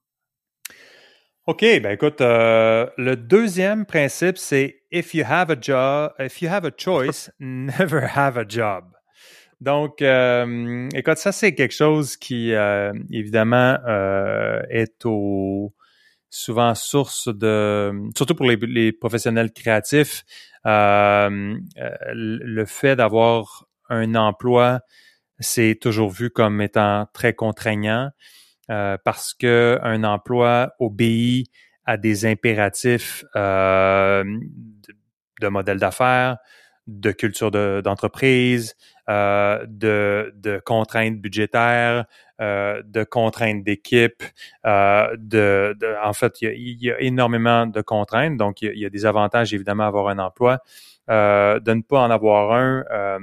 OK, 1.46 1.60
ben 1.60 1.92
écoute, 1.92 2.22
le 2.22 3.16
deuxième 3.16 3.86
principe, 3.86 4.38
c'est 4.38 4.84
if 4.94 5.14
you 5.14 5.26
have 5.28 5.52
a 5.52 5.58
job, 5.60 6.14
if 6.18 6.42
you 6.42 6.48
have 6.48 6.64
a 6.64 6.72
choice, 6.72 7.30
never 7.40 8.08
have 8.16 8.38
a 8.38 8.46
job. 8.48 8.86
Donc, 9.60 10.02
euh, 10.02 10.88
écoute, 10.96 11.18
ça 11.18 11.34
c'est 11.34 11.54
quelque 11.54 11.74
chose 11.74 12.16
qui, 12.16 12.54
euh, 12.54 12.94
évidemment, 13.12 13.78
euh, 13.86 14.62
est 14.70 15.06
au 15.06 15.74
souvent 16.30 16.76
source 16.76 17.28
de, 17.28 17.92
surtout 18.16 18.36
pour 18.36 18.46
les, 18.46 18.94
professionnels 18.94 19.52
créatifs, 19.52 20.24
le 20.64 21.60
fait 22.66 22.96
d'avoir 22.96 23.66
un 23.90 24.16
emploi, 24.16 24.80
c'est 25.40 25.78
toujours 25.80 26.10
vu 26.10 26.30
comme 26.30 26.62
étant 26.62 27.06
très 27.14 27.34
contraignant 27.34 28.12
parce 28.68 29.34
que 29.34 29.80
un 29.84 30.04
emploi 30.04 30.74
obéit 30.80 31.50
à 31.86 31.98
des 31.98 32.26
impératifs 32.26 33.24
de, 33.36 34.24
de 35.42 35.48
modèle 35.48 35.78
d'affaires, 35.78 36.38
de 36.88 37.12
culture 37.12 37.52
d'entreprise, 37.52 38.76
euh, 39.10 39.66
de, 39.68 40.34
de, 40.36 40.62
contraintes 40.64 41.20
budgétaires, 41.20 42.06
euh, 42.42 42.82
de 42.86 43.04
contraintes 43.04 43.64
d'équipe. 43.64 44.24
Euh, 44.66 45.16
de, 45.18 45.76
de, 45.80 45.96
en 46.04 46.14
fait, 46.14 46.42
il 46.42 46.46
y, 46.46 46.48
a, 46.48 46.54
il 46.54 46.84
y, 46.84 46.92
a, 46.92 47.00
énormément 47.02 47.68
de 47.68 47.82
contraintes, 47.82 48.38
donc 48.38 48.62
il 48.62 48.78
y 48.78 48.86
a, 48.86 48.90
des 48.90 49.06
avantages 49.06 49.54
évidemment 49.54 49.84
à 49.84 49.88
avoir 49.88 50.10
un 50.10 50.20
emploi. 50.20 50.60
Euh, 51.10 51.60
de 51.60 51.74
ne 51.74 51.82
pas 51.82 52.00
en 52.00 52.12
avoir 52.12 52.54
un, 52.54 52.86
euh, 52.92 53.20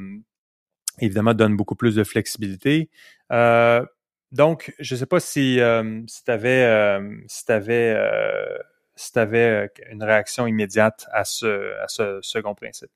évidemment, 0.98 1.34
donne 1.34 1.56
beaucoup 1.56 1.76
plus 1.76 1.94
de 1.94 2.04
flexibilité. 2.04 2.90
Donc, 4.32 4.74
je 4.78 4.94
ne 4.94 4.98
sais 4.98 5.06
pas 5.06 5.20
si, 5.20 5.60
si 6.06 6.24
tu 6.24 6.30
avais, 6.30 7.00
si 7.26 7.44
tu 7.44 7.52
avais 7.52 7.96
si 8.96 9.18
avais 9.18 9.70
une 9.90 10.02
réaction 10.02 10.46
immédiate 10.46 11.06
à 11.12 11.24
ce, 11.24 11.74
à 11.80 11.88
ce 11.88 12.20
second 12.22 12.54
principe. 12.54 12.90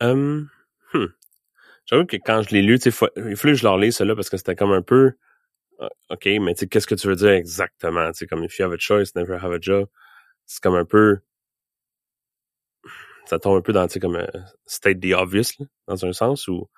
Um, 0.00 0.48
hmm. 0.92 1.06
J'avoue 1.86 2.06
que 2.06 2.16
quand 2.16 2.42
je 2.42 2.50
l'ai 2.50 2.62
lu, 2.62 2.76
il 2.76 2.92
fallait 2.92 3.34
que 3.34 3.54
je 3.54 3.64
leur 3.64 3.76
lise 3.78 3.96
cela 3.96 4.14
parce 4.14 4.30
que 4.30 4.36
c'était 4.36 4.54
comme 4.54 4.72
un 4.72 4.82
peu 4.82 5.14
ah, 5.78 5.88
OK, 6.10 6.26
mais 6.40 6.54
qu'est-ce 6.54 6.86
que 6.86 6.94
tu 6.94 7.08
veux 7.08 7.16
dire 7.16 7.30
exactement? 7.30 8.10
Tu 8.12 8.18
sais, 8.18 8.26
comme 8.26 8.44
if 8.44 8.58
you 8.58 8.64
have 8.64 8.72
a 8.72 8.78
choice, 8.78 9.14
never 9.14 9.34
have 9.34 9.52
a 9.52 9.60
job. 9.60 9.88
C'est 10.46 10.62
comme 10.62 10.74
un 10.74 10.84
peu. 10.84 11.18
Ça 13.26 13.38
tombe 13.38 13.58
un 13.58 13.60
peu 13.62 13.72
dans, 13.72 13.88
comme 14.00 14.16
uh, 14.16 14.38
state 14.66 15.00
the 15.00 15.12
obvious, 15.12 15.58
là, 15.58 15.66
dans 15.88 16.04
un 16.06 16.12
sens 16.12 16.48
où 16.48 16.68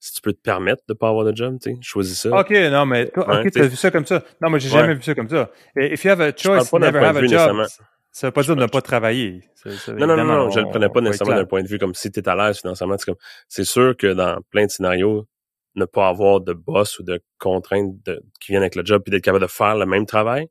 si 0.00 0.12
tu 0.12 0.20
peux 0.20 0.32
te 0.32 0.40
permettre 0.40 0.82
de 0.88 0.94
pas 0.94 1.08
avoir 1.08 1.24
de 1.24 1.34
job, 1.34 1.58
tu 1.62 1.70
sais, 1.70 1.78
choisis 1.80 2.20
ça. 2.20 2.30
OK, 2.30 2.50
non, 2.50 2.84
mais 2.84 3.08
toi, 3.08 3.40
OK, 3.40 3.50
t'as 3.50 3.66
vu 3.66 3.76
ça 3.76 3.90
comme 3.90 4.06
ça. 4.06 4.22
Non, 4.40 4.50
moi, 4.50 4.58
j'ai 4.58 4.68
jamais 4.68 4.94
vu 4.94 5.02
ça 5.02 5.14
comme 5.14 5.28
ça. 5.28 5.50
If 5.76 6.04
you 6.04 6.10
have 6.10 6.20
a 6.20 6.32
choice, 6.36 6.72
never 6.72 6.98
have 6.98 7.16
a 7.16 7.26
job. 7.26 7.66
Ça 8.10 8.28
veut 8.28 8.32
pas 8.32 8.42
dire 8.42 8.54
de 8.54 8.60
ne 8.60 8.66
pas 8.66 8.80
travailler. 8.80 9.40
non, 9.88 10.06
non, 10.06 10.16
non, 10.16 10.24
non, 10.24 10.50
je 10.50 10.60
le 10.60 10.68
prenais 10.68 10.88
pas 10.88 11.00
nécessairement 11.00 11.34
d'un 11.34 11.46
point 11.46 11.62
de 11.62 11.68
vue 11.68 11.78
comme 11.78 11.94
si 11.94 12.12
tu 12.12 12.20
es 12.20 12.28
à 12.28 12.36
l'aise 12.36 12.60
financièrement. 12.60 12.96
C'est 12.96 13.06
comme, 13.06 13.16
c'est 13.48 13.64
sûr 13.64 13.96
que 13.96 14.12
dans 14.12 14.40
plein 14.50 14.66
de 14.66 14.70
scénarios, 14.70 15.26
ne 15.74 15.84
pas 15.84 16.08
avoir 16.08 16.40
de 16.40 16.52
boss 16.52 16.98
ou 16.98 17.02
de 17.02 17.20
contraintes 17.38 17.96
qui 18.40 18.52
viennent 18.52 18.62
avec 18.62 18.76
le 18.76 18.84
job 18.84 19.02
puis 19.02 19.10
d'être 19.10 19.24
capable 19.24 19.42
de 19.42 19.50
faire 19.50 19.76
le 19.76 19.86
même 19.86 20.06
travail, 20.06 20.48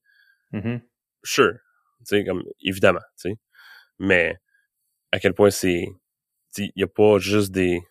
mm-hmm. 0.51 0.81
sure. 1.23 1.53
Tu 1.99 2.17
sais, 2.17 2.25
comme, 2.25 2.43
évidemment, 2.61 2.99
tu 3.17 3.29
sais. 3.29 3.37
Mais, 3.99 4.35
à 5.13 5.19
quel 5.19 5.33
point 5.33 5.49
c'est, 5.49 5.85
il 6.57 6.71
y 6.75 6.83
a 6.83 6.87
pas 6.87 7.17
juste 7.19 7.51
des, 7.51 7.81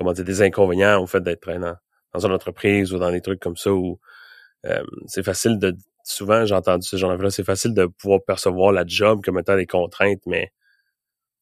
comment 0.00 0.14
dire, 0.14 0.24
des 0.24 0.40
inconvénients 0.40 0.98
au 0.98 1.06
fait 1.06 1.20
d'être 1.20 1.46
dans, 1.46 1.76
dans 2.14 2.26
une 2.26 2.32
entreprise 2.32 2.94
ou 2.94 2.98
dans 2.98 3.10
des 3.10 3.20
trucs 3.20 3.38
comme 3.38 3.58
ça 3.58 3.70
où 3.70 4.00
euh, 4.64 4.82
c'est 5.06 5.22
facile 5.22 5.58
de 5.58 5.76
souvent 6.04 6.46
j'ai 6.46 6.54
entendu 6.54 6.88
ce 6.88 6.96
genre 6.96 7.14
de 7.14 7.22
là 7.22 7.30
c'est 7.30 7.44
facile 7.44 7.74
de 7.74 7.84
pouvoir 7.84 8.20
percevoir 8.26 8.72
la 8.72 8.84
job 8.86 9.22
comme 9.22 9.38
étant 9.38 9.56
des 9.56 9.66
contraintes, 9.66 10.22
mais 10.24 10.52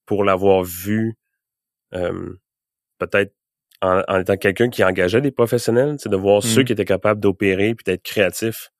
pour 0.06 0.24
l'avoir 0.24 0.64
vu, 0.64 1.14
euh, 1.94 2.34
peut-être 2.98 3.32
en, 3.80 4.18
étant 4.18 4.36
quelqu'un 4.36 4.70
qui 4.70 4.82
engageait 4.82 5.20
des 5.20 5.30
professionnels, 5.30 5.94
c'est 6.00 6.08
de 6.08 6.16
voir 6.16 6.42
ceux 6.42 6.62
mmh. 6.62 6.64
qui 6.64 6.72
étaient 6.72 6.84
capables 6.84 7.20
d'opérer 7.20 7.76
puis 7.76 7.84
d'être 7.84 8.02
créatifs 8.02 8.72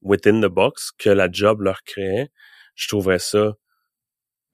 within 0.00 0.40
the 0.40 0.50
box 0.50 0.90
que 0.92 1.10
la 1.10 1.30
job 1.30 1.60
leur 1.60 1.82
créait, 1.82 2.30
je 2.76 2.88
trouverais 2.88 3.18
ça 3.18 3.52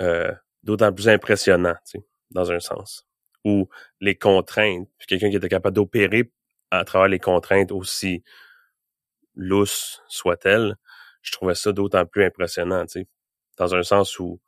euh, 0.03 0.33
d'autant 0.65 0.93
plus 0.93 1.09
impressionnant, 1.09 1.77
tu 1.85 2.01
sais, 2.01 2.07
dans 2.33 2.51
un 2.51 2.59
sens. 2.59 3.08
Ou 3.45 3.69
les 4.01 4.17
contraintes, 4.17 4.89
puis 4.99 5.07
quelqu'un 5.07 5.31
qui 5.31 5.37
était 5.37 5.49
capable 5.49 5.77
d'opérer 5.77 6.31
à 6.71 6.85
travers 6.85 7.09
les 7.09 7.19
contraintes 7.19 7.73
aussi 7.73 8.23
lousse 9.37 10.03
soit-elle, 10.09 10.77
je 11.23 11.33
trouvais 11.33 11.55
ça 11.55 11.73
d'autant 11.73 12.05
plus 12.07 12.25
impressionnant, 12.25 12.85
tu 12.87 13.01
sais, 13.01 13.07
dans 13.57 13.75
un 13.75 13.83
sens 13.83 14.19
où, 14.19 14.41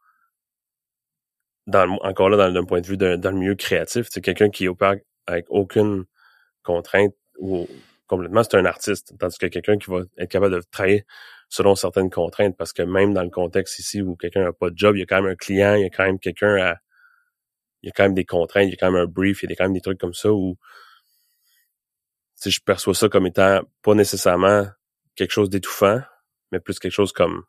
dans 1.67 1.99
encore 2.03 2.29
là, 2.31 2.51
d'un 2.51 2.65
point 2.65 2.81
de 2.81 2.87
vue 2.87 2.97
dans 2.97 3.31
le 3.31 3.37
milieu 3.39 3.55
créatif, 3.55 4.09
c'est 4.11 4.21
quelqu'un 4.21 4.51
qui 4.51 4.69
opère 4.69 4.97
avec 5.27 5.47
aucune 5.49 6.05
contrainte 6.63 7.15
ou 7.39 7.69
complètement, 8.07 8.43
c'est 8.43 8.57
un 8.57 8.65
artiste, 8.65 9.15
tandis 9.19 9.39
que 9.39 9.47
quelqu'un 9.47 9.79
qui 9.79 9.91
va 9.91 10.01
être 10.19 10.31
capable 10.31 10.57
de 10.57 10.63
travailler 10.71 11.05
selon 11.49 11.75
certaines 11.77 12.11
contraintes, 12.11 12.57
parce 12.57 12.73
que 12.73 12.83
même 12.83 13.15
dans 13.15 13.23
le 13.23 13.31
contexte 13.31 13.79
ici 13.79 14.03
où 14.03 14.17
quelqu'un 14.17 14.45
n'a 14.45 14.53
pas 14.53 14.71
de 14.71 14.77
job, 14.77 14.97
il 14.97 15.01
y 15.01 15.03
a 15.03 15.07
quand 15.07 15.23
même 15.23 15.33
un 15.33 15.37
client, 15.37 15.75
il 15.75 15.83
y 15.83 15.87
a 15.87 15.91
quand 15.91 16.05
même 16.05 16.19
quelqu'un 16.19 16.57
à, 16.57 16.77
il 17.83 17.87
y 17.87 17.91
a 17.91 17.93
quand 17.93 18.05
même 18.05 18.15
des 18.15 18.25
contraintes, 18.25 18.67
il 18.67 18.71
y 18.71 18.75
a 18.75 18.77
quand 18.77 18.91
même 18.91 19.03
un 19.03 19.07
brief, 19.07 19.43
il 19.43 19.51
y 19.51 19.53
a 19.53 19.57
quand 19.57 19.65
même 19.65 19.73
des 19.73 19.81
trucs 19.81 19.99
comme 19.99 20.15
ça 20.15 20.33
où, 20.33 20.57
je 22.45 22.61
perçois 22.61 22.95
ça 22.95 23.09
comme 23.09 23.27
étant 23.27 23.61
pas 23.83 23.95
nécessairement 23.95 24.67
quelque 25.15 25.33
chose 25.33 25.51
d'étouffant, 25.51 26.01
mais 26.53 26.61
plus 26.61 26.79
quelque 26.79 26.93
chose 26.93 27.13
comme 27.13 27.45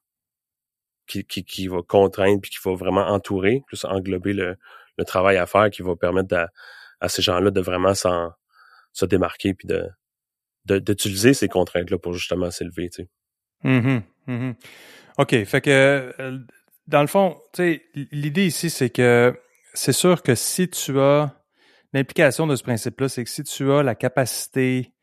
qui, 1.08 1.24
qui, 1.26 1.44
qui 1.44 1.68
va 1.68 1.82
contraindre 1.82 2.42
puis 2.42 2.52
qui 2.52 2.60
va 2.64 2.76
vraiment 2.76 3.08
entourer, 3.08 3.64
plus 3.68 3.86
englober 3.86 4.34
le, 4.34 4.58
le 4.98 5.06
travail 5.06 5.38
à 5.38 5.46
faire 5.46 5.70
qui 5.70 5.82
va 5.82 5.96
permettre 5.96 6.36
à, 6.36 6.50
à 7.00 7.10
ces 7.10 7.22
gens-là 7.22 7.52
de 7.52 7.62
vraiment 7.62 7.94
s'en 7.94 8.32
se 8.94 9.06
démarquer 9.06 9.54
puis 9.54 9.68
de 9.68 9.88
d'utiliser 10.66 11.34
ces 11.34 11.48
contraintes-là 11.48 11.98
pour 11.98 12.14
justement 12.14 12.52
s'élever, 12.52 12.90
tu. 12.90 13.08
Mm-hmm, 13.64 14.02
mm-hmm. 14.28 14.56
OK. 15.18 15.44
Fait 15.46 15.62
que 15.62 16.14
euh, 16.20 16.38
dans 16.86 17.02
le 17.02 17.08
fond, 17.08 17.42
l'idée 18.12 18.46
ici, 18.46 18.70
c'est 18.70 18.92
que 18.92 19.36
c'est 19.74 19.94
sûr 19.94 20.22
que 20.24 20.36
si 20.36 20.70
tu 20.70 21.00
as 21.00 21.34
l'implication 21.94 22.48
de 22.48 22.56
ce 22.56 22.64
principe-là, 22.64 23.10
c'est 23.10 23.24
que 23.24 23.30
si 23.30 23.44
tu 23.44 23.72
as 23.72 23.84
la 23.84 23.96
capacité 23.96 24.94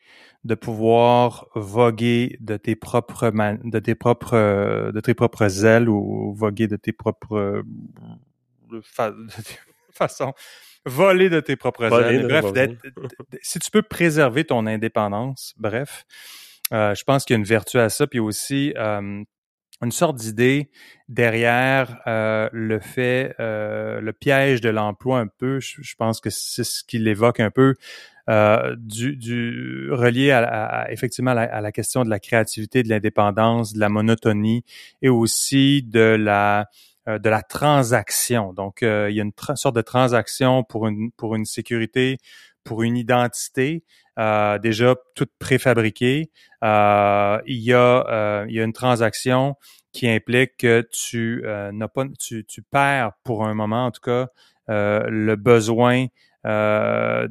de 0.44 0.54
pouvoir 0.54 1.46
voguer 1.54 2.36
de 2.40 2.56
tes 2.56 2.76
propres 2.76 3.30
de 3.64 3.78
tes 3.80 3.94
propres 3.94 4.90
de 4.92 5.00
tes 5.00 5.14
propres 5.14 5.64
ailes 5.66 5.88
ou 5.88 6.32
voguer 6.34 6.68
de 6.68 6.76
tes 6.76 6.92
propres 6.92 7.62
façons 9.92 10.32
voler 10.86 11.28
de 11.28 11.40
tes 11.40 11.56
propres 11.56 11.90
ailes. 12.12 12.22
Bref, 12.28 12.44
d'être- 12.54 12.80
si 13.42 13.58
tu 13.58 13.70
peux 13.70 13.82
préserver 13.82 14.44
ton 14.44 14.66
indépendance, 14.66 15.52
bref, 15.58 16.04
euh, 16.72 16.94
je 16.94 17.02
pense 17.04 17.24
qu'il 17.24 17.34
y 17.34 17.36
a 17.36 17.40
une 17.40 17.44
vertu 17.44 17.78
à 17.78 17.88
ça, 17.90 18.06
puis 18.06 18.20
aussi 18.20 18.72
euh, 18.76 19.22
une 19.82 19.92
sorte 19.92 20.16
d'idée 20.16 20.70
derrière 21.08 22.00
euh, 22.06 22.48
le 22.52 22.80
fait, 22.80 23.34
euh, 23.40 24.00
le 24.00 24.12
piège 24.12 24.60
de 24.60 24.68
l'emploi 24.68 25.20
un 25.20 25.26
peu. 25.28 25.60
Je, 25.60 25.94
pense 25.96 26.20
que 26.20 26.30
c'est 26.30 26.64
ce 26.64 26.82
qu'il 26.84 27.06
évoque 27.06 27.40
un 27.40 27.50
peu, 27.50 27.74
euh, 28.28 28.74
du, 28.78 29.16
du 29.16 29.90
relié 29.92 30.30
à, 30.32 30.42
à- 30.42 30.90
effectivement 30.90 31.30
à 31.30 31.34
la, 31.34 31.42
à 31.42 31.60
la 31.60 31.72
question 31.72 32.04
de 32.04 32.10
la 32.10 32.18
créativité, 32.20 32.82
de 32.82 32.88
l'indépendance, 32.88 33.72
de 33.72 33.80
la 33.80 33.88
monotonie 33.88 34.64
et 35.00 35.08
aussi 35.08 35.82
de 35.82 36.16
la 36.18 36.68
euh, 37.08 37.18
de 37.18 37.30
la 37.30 37.42
transaction. 37.42 38.52
Donc, 38.52 38.82
euh, 38.82 39.08
il 39.10 39.16
y 39.16 39.20
a 39.20 39.24
une 39.24 39.32
sorte 39.54 39.76
de 39.76 39.80
transaction 39.80 40.62
pour 40.62 40.86
une 40.86 41.10
pour 41.12 41.34
une 41.36 41.46
sécurité, 41.46 42.18
pour 42.68 42.82
une 42.82 42.96
identité 42.96 43.84
euh, 44.18 44.58
déjà 44.58 44.94
toute 45.14 45.30
préfabriquée. 45.38 46.30
Euh, 46.64 47.40
il 47.46 47.58
y 47.58 47.72
a 47.72 48.04
euh, 48.08 48.46
il 48.48 48.54
y 48.54 48.60
a 48.60 48.64
une 48.64 48.72
transaction 48.72 49.54
qui 49.92 50.08
implique 50.08 50.56
que 50.58 50.86
tu 50.92 51.42
n'as 51.72 51.88
pas 51.88 52.04
tu, 52.20 52.44
tu 52.44 52.62
perds 52.62 53.12
pour 53.24 53.44
un 53.46 53.54
moment 53.54 53.86
en 53.86 53.90
tout 53.90 54.02
cas 54.02 54.26
le 54.68 55.34
besoin 55.36 56.06
de, 56.44 57.28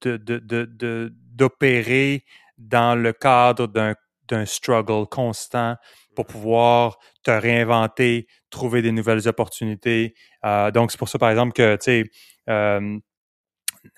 de, 0.00 0.16
de, 0.16 0.38
de, 0.38 0.64
de- 0.64 1.12
d'opérer 1.34 2.24
dans 2.58 2.94
le 3.00 3.12
cadre 3.12 3.66
d'un, 3.66 3.94
d'un 4.28 4.46
struggle 4.46 5.06
constant 5.08 5.76
pour 6.14 6.26
pouvoir 6.26 6.98
te 7.22 7.30
réinventer, 7.30 8.26
trouver 8.50 8.80
des 8.82 8.92
nouvelles 8.92 9.28
opportunités. 9.28 10.14
Euh, 10.44 10.70
donc, 10.70 10.90
c'est 10.90 10.98
pour 10.98 11.08
ça, 11.08 11.18
par 11.18 11.30
exemple, 11.30 11.52
que, 11.52 11.76
tu 11.76 11.84
sais, 11.84 12.04
euh, 12.48 12.98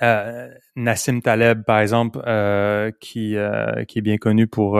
euh, 0.02 0.48
Nassim 0.76 1.20
Taleb, 1.20 1.64
par 1.64 1.80
exemple, 1.80 2.20
euh, 2.26 2.90
qui 3.00 3.36
euh, 3.36 3.84
qui 3.84 3.98
est 3.98 4.02
bien 4.02 4.18
connu 4.18 4.46
pour 4.46 4.72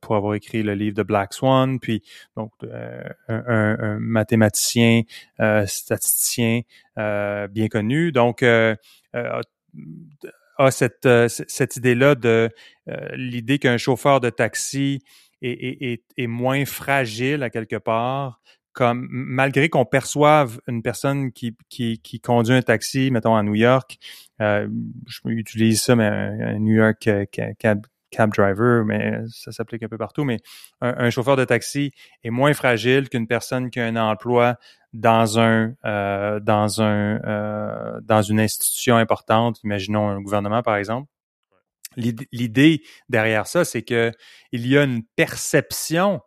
pour 0.00 0.16
avoir 0.16 0.34
écrit 0.34 0.62
le 0.62 0.74
livre 0.74 0.96
de 0.96 1.02
Black 1.02 1.34
Swan, 1.34 1.78
puis 1.80 2.02
donc 2.36 2.52
un, 3.28 3.98
mathématicien, 4.00 5.02
statisticien 5.66 6.62
bien 6.96 7.68
connu, 7.70 8.12
donc 8.12 8.42
a 8.42 9.42
cette 10.70 11.08
cette 11.28 11.76
idée-là 11.76 12.14
de 12.14 12.50
l'idée 13.14 13.58
qu'un 13.58 13.78
chauffeur 13.78 14.20
de 14.20 14.30
taxi 14.30 15.02
est, 15.42 16.02
est 16.16 16.26
moins 16.26 16.64
fragile 16.64 17.42
à 17.42 17.50
quelque 17.50 17.76
part 17.76 18.40
comme 18.72 19.08
malgré 19.10 19.68
qu'on 19.68 19.84
perçoive 19.84 20.60
une 20.68 20.82
personne 20.82 21.32
qui, 21.32 21.56
qui, 21.68 21.98
qui 22.00 22.20
conduit 22.20 22.54
un 22.54 22.62
taxi, 22.62 23.10
mettons 23.10 23.34
à 23.36 23.42
New 23.42 23.54
York, 23.54 23.98
euh, 24.40 24.68
je 25.06 25.20
utilise 25.26 25.82
ça, 25.82 25.96
mais 25.96 26.04
un, 26.06 26.58
New 26.58 26.74
York 26.74 27.06
euh, 27.08 27.24
ca- 27.34 27.52
cab, 27.54 27.86
driver, 28.34 28.84
mais 28.84 29.20
ça 29.28 29.52
s'applique 29.52 29.82
un 29.82 29.88
peu 29.88 29.98
partout, 29.98 30.24
mais 30.24 30.38
un, 30.80 31.10
chauffeur 31.10 31.36
de 31.36 31.44
taxi 31.44 31.92
est 32.24 32.30
moins 32.30 32.52
fragile 32.54 33.08
qu'une 33.08 33.26
personne 33.28 33.70
qui 33.70 33.78
a 33.80 33.86
un 33.86 33.96
emploi 33.96 34.56
dans 34.92 35.38
un 35.38 35.74
euh, 35.84 36.40
dans 36.40 36.82
un 36.82 38.00
dans 38.02 38.22
une 38.22 38.40
institution 38.40 38.96
importante, 38.96 39.60
imaginons 39.62 40.08
un 40.08 40.20
gouvernement 40.20 40.62
par 40.62 40.76
exemple. 40.76 41.08
L'id- 41.96 42.26
L'idée 42.32 42.82
derrière 43.08 43.46
ça, 43.46 43.64
c'est 43.64 43.82
que 43.82 44.12
il 44.52 44.66
y 44.66 44.76
a 44.78 44.82
une 44.84 45.02
perception 45.16 46.20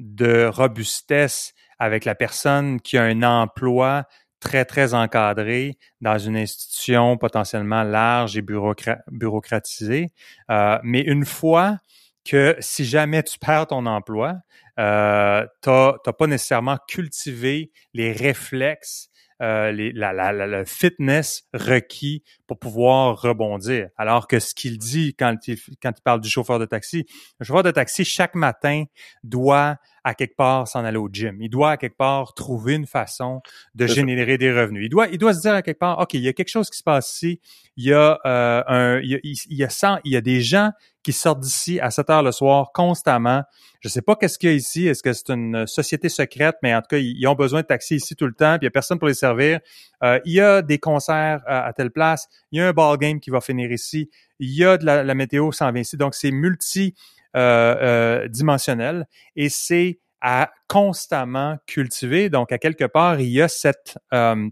de 0.00 0.46
robustesse 0.46 1.53
avec 1.78 2.04
la 2.04 2.14
personne 2.14 2.80
qui 2.80 2.96
a 2.98 3.02
un 3.02 3.22
emploi 3.22 4.06
très, 4.40 4.64
très 4.64 4.92
encadré 4.94 5.78
dans 6.00 6.18
une 6.18 6.36
institution 6.36 7.16
potentiellement 7.16 7.82
large 7.82 8.36
et 8.36 8.42
bureaucra- 8.42 9.00
bureaucratisée. 9.10 10.12
Euh, 10.50 10.78
mais 10.82 11.00
une 11.00 11.24
fois 11.24 11.78
que 12.24 12.56
si 12.60 12.84
jamais 12.84 13.22
tu 13.22 13.38
perds 13.38 13.68
ton 13.68 13.86
emploi, 13.86 14.36
euh, 14.78 15.46
tu 15.62 15.70
n'as 15.70 16.12
pas 16.12 16.26
nécessairement 16.26 16.78
cultivé 16.88 17.70
les 17.94 18.12
réflexes 18.12 19.08
euh, 19.42 19.72
les, 19.72 19.92
la, 19.92 20.12
la, 20.12 20.32
la, 20.32 20.46
le 20.46 20.64
fitness 20.64 21.48
requis 21.52 22.22
pour 22.46 22.58
pouvoir 22.58 23.20
rebondir. 23.20 23.88
Alors 23.96 24.28
que 24.28 24.38
ce 24.38 24.54
qu'il 24.54 24.78
dit 24.78 25.14
quand 25.14 25.36
il, 25.48 25.58
quand 25.82 25.92
il 25.96 26.02
parle 26.02 26.20
du 26.20 26.28
chauffeur 26.28 26.58
de 26.58 26.66
taxi, 26.66 27.06
le 27.40 27.44
chauffeur 27.44 27.62
de 27.62 27.70
taxi, 27.70 28.04
chaque 28.04 28.34
matin, 28.34 28.84
doit 29.22 29.76
à 30.04 30.14
quelque 30.14 30.36
part 30.36 30.68
s'en 30.68 30.84
aller 30.84 30.98
au 30.98 31.08
gym. 31.10 31.40
Il 31.40 31.48
doit 31.48 31.72
à 31.72 31.76
quelque 31.76 31.96
part 31.96 32.34
trouver 32.34 32.74
une 32.74 32.86
façon 32.86 33.40
de 33.74 33.86
ça. 33.86 33.94
générer 33.94 34.38
des 34.38 34.52
revenus. 34.52 34.84
Il 34.84 34.90
doit, 34.90 35.08
il 35.08 35.18
doit 35.18 35.34
se 35.34 35.40
dire 35.40 35.54
à 35.54 35.62
quelque 35.62 35.78
part, 35.78 35.98
OK, 35.98 36.14
il 36.14 36.20
y 36.20 36.28
a 36.28 36.32
quelque 36.32 36.50
chose 36.50 36.70
qui 36.70 36.78
se 36.78 36.82
passe 36.84 37.14
ici. 37.14 37.40
Il 37.76 37.84
y 37.86 37.92
a, 37.92 38.20
euh, 38.24 38.62
un, 38.68 39.00
il 39.00 39.10
y 39.10 39.14
a, 39.14 39.18
il 39.22 39.56
y 39.56 39.64
a, 39.64 39.70
100 39.70 39.98
il 40.04 40.12
y 40.12 40.16
a 40.16 40.20
des 40.20 40.42
gens 40.42 40.70
qui 41.04 41.12
sortent 41.12 41.40
d'ici 41.40 41.78
à 41.78 41.90
7 41.90 42.10
heures 42.10 42.22
le 42.22 42.32
soir 42.32 42.72
constamment. 42.74 43.42
Je 43.80 43.88
sais 43.88 44.02
pas 44.02 44.16
qu'est-ce 44.16 44.38
qu'il 44.38 44.48
y 44.48 44.52
a 44.52 44.56
ici. 44.56 44.88
Est-ce 44.88 45.02
que 45.02 45.12
c'est 45.12 45.30
une 45.30 45.66
société 45.66 46.08
secrète? 46.08 46.56
Mais 46.62 46.74
en 46.74 46.80
tout 46.80 46.88
cas, 46.88 46.98
ils, 46.98 47.26
ont 47.28 47.34
besoin 47.34 47.60
de 47.60 47.66
taxis 47.66 47.96
ici 47.96 48.16
tout 48.16 48.26
le 48.26 48.32
temps, 48.32 48.58
puis 48.58 48.64
il 48.64 48.64
y 48.64 48.68
a 48.68 48.70
personne 48.70 48.98
pour 48.98 49.08
les 49.08 49.14
servir. 49.14 49.60
Euh, 50.02 50.18
il 50.24 50.32
y 50.32 50.40
a 50.40 50.62
des 50.62 50.78
concerts 50.78 51.42
à, 51.46 51.66
à 51.66 51.72
telle 51.72 51.90
place. 51.90 52.26
Il 52.50 52.58
y 52.58 52.62
a 52.62 52.66
un 52.66 52.72
ball 52.72 52.96
game 52.98 53.20
qui 53.20 53.30
va 53.30 53.40
finir 53.40 53.70
ici. 53.70 54.10
Il 54.40 54.50
y 54.50 54.64
a 54.64 54.78
de 54.78 54.84
la, 54.84 55.14
météo 55.14 55.52
s'en 55.52 55.70
vient 55.70 55.82
ici. 55.82 55.96
Donc, 55.96 56.14
c'est 56.14 56.30
multi 56.30 56.94
euh, 57.36 58.26
euh, 58.26 59.04
et 59.36 59.48
c'est 59.48 60.00
à 60.20 60.50
constamment 60.68 61.58
cultiver. 61.66 62.30
Donc, 62.30 62.52
à 62.52 62.58
quelque 62.58 62.84
part, 62.84 63.20
il 63.20 63.28
y 63.28 63.42
a 63.42 63.48
cette 63.48 63.98
euh, 64.12 64.48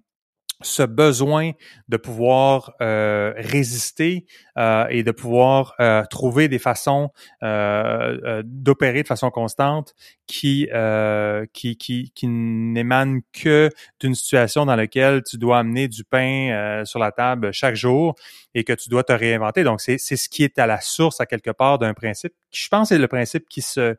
ce 0.65 0.83
besoin 0.83 1.53
de 1.89 1.97
pouvoir 1.97 2.73
euh, 2.81 3.33
résister 3.37 4.27
euh, 4.59 4.87
et 4.91 5.03
de 5.03 5.11
pouvoir 5.11 5.75
euh, 5.81 6.03
trouver 6.11 6.49
des 6.49 6.59
façons 6.59 7.11
euh, 7.43 8.19
euh, 8.25 8.43
d'opérer 8.45 9.03
de 9.03 9.09
façon 9.09 9.31
constante 9.31 9.95
qui 10.27 10.69
euh, 10.73 11.47
qui 11.53 11.77
qui, 11.77 12.13
qui 12.15 12.27
n'émanent 12.29 13.21
que 13.33 13.71
d'une 14.01 14.15
situation 14.15 14.67
dans 14.67 14.77
laquelle 14.77 15.23
tu 15.23 15.39
dois 15.39 15.59
amener 15.59 15.89
du 15.89 16.05
pain 16.05 16.83
sur 16.85 16.99
la 16.99 17.13
table 17.13 17.53
chaque 17.53 17.75
jour 17.77 18.15
et 18.55 18.65
que 18.65 18.73
tu 18.73 18.89
dois 18.89 19.05
te 19.05 19.13
réinventer. 19.13 19.65
Donc 19.65 19.81
c'est 19.81 19.99
ce 19.99 20.29
qui 20.29 20.45
est 20.45 20.59
à 20.59 20.67
la 20.67 20.81
source 20.81 21.21
à 21.21 21.27
quelque 21.27 21.51
part 21.51 21.79
d'un 21.79 21.95
principe 21.95 22.33
qui 22.51 22.61
je 22.63 22.69
pense 22.69 22.89
c'est 22.89 22.99
le 22.99 23.09
principe 23.09 23.49
qui 23.49 23.63
se 23.63 23.97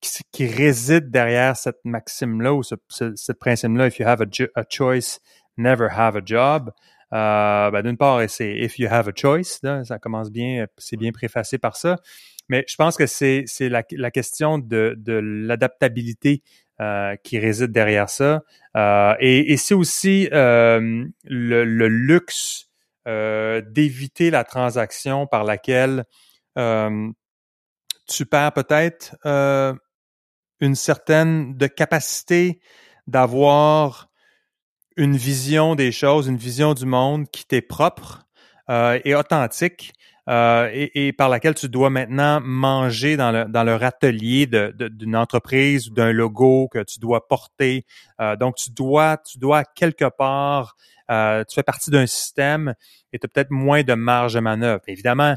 qui, 0.00 0.22
qui 0.32 0.46
réside 0.46 1.10
derrière 1.10 1.56
cette 1.56 1.78
maxime-là 1.84 2.54
ou 2.54 2.62
ce, 2.62 2.74
ce, 2.88 3.14
cette 3.16 3.38
principe-là, 3.38 3.86
if 3.86 3.98
you 3.98 4.06
have 4.06 4.22
a, 4.22 4.60
a 4.60 4.64
choice, 4.68 5.20
never 5.60 5.88
have 5.90 6.16
a 6.16 6.22
job. 6.24 6.70
Euh, 7.12 7.70
ben, 7.70 7.82
d'une 7.82 7.96
part, 7.96 8.20
c'est 8.28 8.54
if 8.54 8.78
you 8.78 8.88
have 8.90 9.08
a 9.08 9.12
choice, 9.14 9.58
là, 9.62 9.84
ça 9.84 9.98
commence 9.98 10.30
bien, 10.30 10.66
c'est 10.78 10.96
bien 10.96 11.12
préfacé 11.12 11.58
par 11.58 11.76
ça. 11.76 11.96
Mais 12.48 12.64
je 12.68 12.74
pense 12.76 12.96
que 12.96 13.06
c'est 13.06 13.44
la, 13.60 13.82
la 13.92 14.10
question 14.10 14.58
de, 14.58 14.94
de 14.98 15.12
l'adaptabilité 15.12 16.42
euh, 16.80 17.14
qui 17.22 17.38
réside 17.38 17.72
derrière 17.72 18.08
ça. 18.08 18.42
Euh, 18.76 19.14
et, 19.20 19.52
et 19.52 19.56
c'est 19.56 19.74
aussi 19.74 20.28
euh, 20.32 21.04
le, 21.24 21.64
le, 21.64 21.88
luxe 21.88 22.68
euh, 23.06 23.60
d'éviter 23.60 24.30
la 24.30 24.44
transaction 24.44 25.26
par 25.26 25.44
laquelle 25.44 26.04
euh, 26.58 27.08
tu 28.08 28.26
perds 28.26 28.52
peut-être 28.52 29.14
une 30.60 30.74
certaine 30.74 31.56
de 31.56 31.66
capacité 31.66 32.60
d'avoir 33.06 34.09
une 35.00 35.16
vision 35.16 35.74
des 35.74 35.92
choses, 35.92 36.26
une 36.26 36.36
vision 36.36 36.74
du 36.74 36.84
monde 36.84 37.26
qui 37.30 37.46
t'est 37.46 37.62
propre 37.62 38.26
euh, 38.68 39.00
et 39.06 39.14
authentique 39.14 39.94
euh, 40.28 40.68
et, 40.72 41.14
par 41.14 41.30
laquelle 41.30 41.54
tu 41.54 41.70
dois 41.70 41.88
maintenant 41.88 42.40
manger 42.42 43.16
dans 43.16 43.32
le, 43.32 43.46
dans 43.46 43.64
leur 43.64 43.82
atelier 43.82 44.46
d'une 44.46 44.72
de, 44.76 45.16
entreprise 45.16 45.88
ou 45.88 45.94
d'un 45.94 46.12
logo 46.12 46.68
que 46.68 46.82
tu 46.84 47.00
dois 47.00 47.26
porter. 47.26 47.86
Euh, 48.20 48.36
donc, 48.36 48.56
tu 48.56 48.70
dois, 48.70 49.16
tu 49.16 49.38
dois 49.38 49.64
quelque 49.64 50.04
part, 50.04 50.76
euh, 51.10 51.44
tu 51.48 51.54
fais 51.54 51.62
partie 51.62 51.90
d'un 51.90 52.06
système 52.06 52.74
et 53.14 53.18
tu 53.18 53.24
as 53.24 53.28
peut-être 53.28 53.50
moins 53.50 53.82
de 53.82 53.94
marge 53.94 54.34
de 54.34 54.40
manœuvre. 54.40 54.82
Évidemment, 54.86 55.34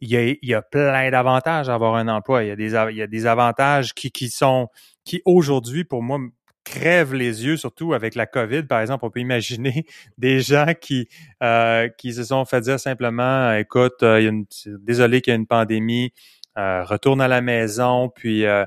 il 0.00 0.10
y 0.10 0.16
a, 0.16 0.22
il 0.22 0.38
y 0.42 0.54
a 0.54 0.62
plein 0.62 1.10
d'avantages 1.10 1.68
à 1.68 1.74
avoir 1.74 1.96
un 1.96 2.08
emploi. 2.08 2.44
Il 2.44 2.48
y 2.48 2.50
a 2.50 2.56
des, 2.56 2.72
il 2.92 2.96
y 2.96 3.02
a 3.02 3.06
des 3.06 3.26
avantages 3.26 3.92
qui, 3.92 4.10
qui 4.10 4.30
sont, 4.30 4.68
qui 5.04 5.20
aujourd'hui, 5.26 5.84
pour 5.84 6.02
moi, 6.02 6.18
crèvent 6.66 7.14
les 7.14 7.46
yeux, 7.46 7.56
surtout 7.56 7.94
avec 7.94 8.16
la 8.16 8.26
COVID, 8.26 8.64
par 8.64 8.80
exemple. 8.80 9.04
On 9.06 9.10
peut 9.10 9.20
imaginer 9.20 9.86
des 10.18 10.40
gens 10.40 10.74
qui, 10.78 11.08
euh, 11.42 11.88
qui 11.96 12.12
se 12.12 12.24
sont 12.24 12.44
fait 12.44 12.60
dire 12.60 12.78
simplement, 12.78 13.52
écoute, 13.54 14.02
euh, 14.02 14.20
il 14.20 14.24
y 14.24 14.26
a 14.26 14.30
une, 14.30 14.44
désolé 14.80 15.22
qu'il 15.22 15.30
y 15.30 15.34
a 15.34 15.38
une 15.38 15.46
pandémie, 15.46 16.12
euh, 16.58 16.84
retourne 16.84 17.20
à 17.20 17.28
la 17.28 17.40
maison, 17.40 18.08
puis 18.08 18.44
euh, 18.44 18.64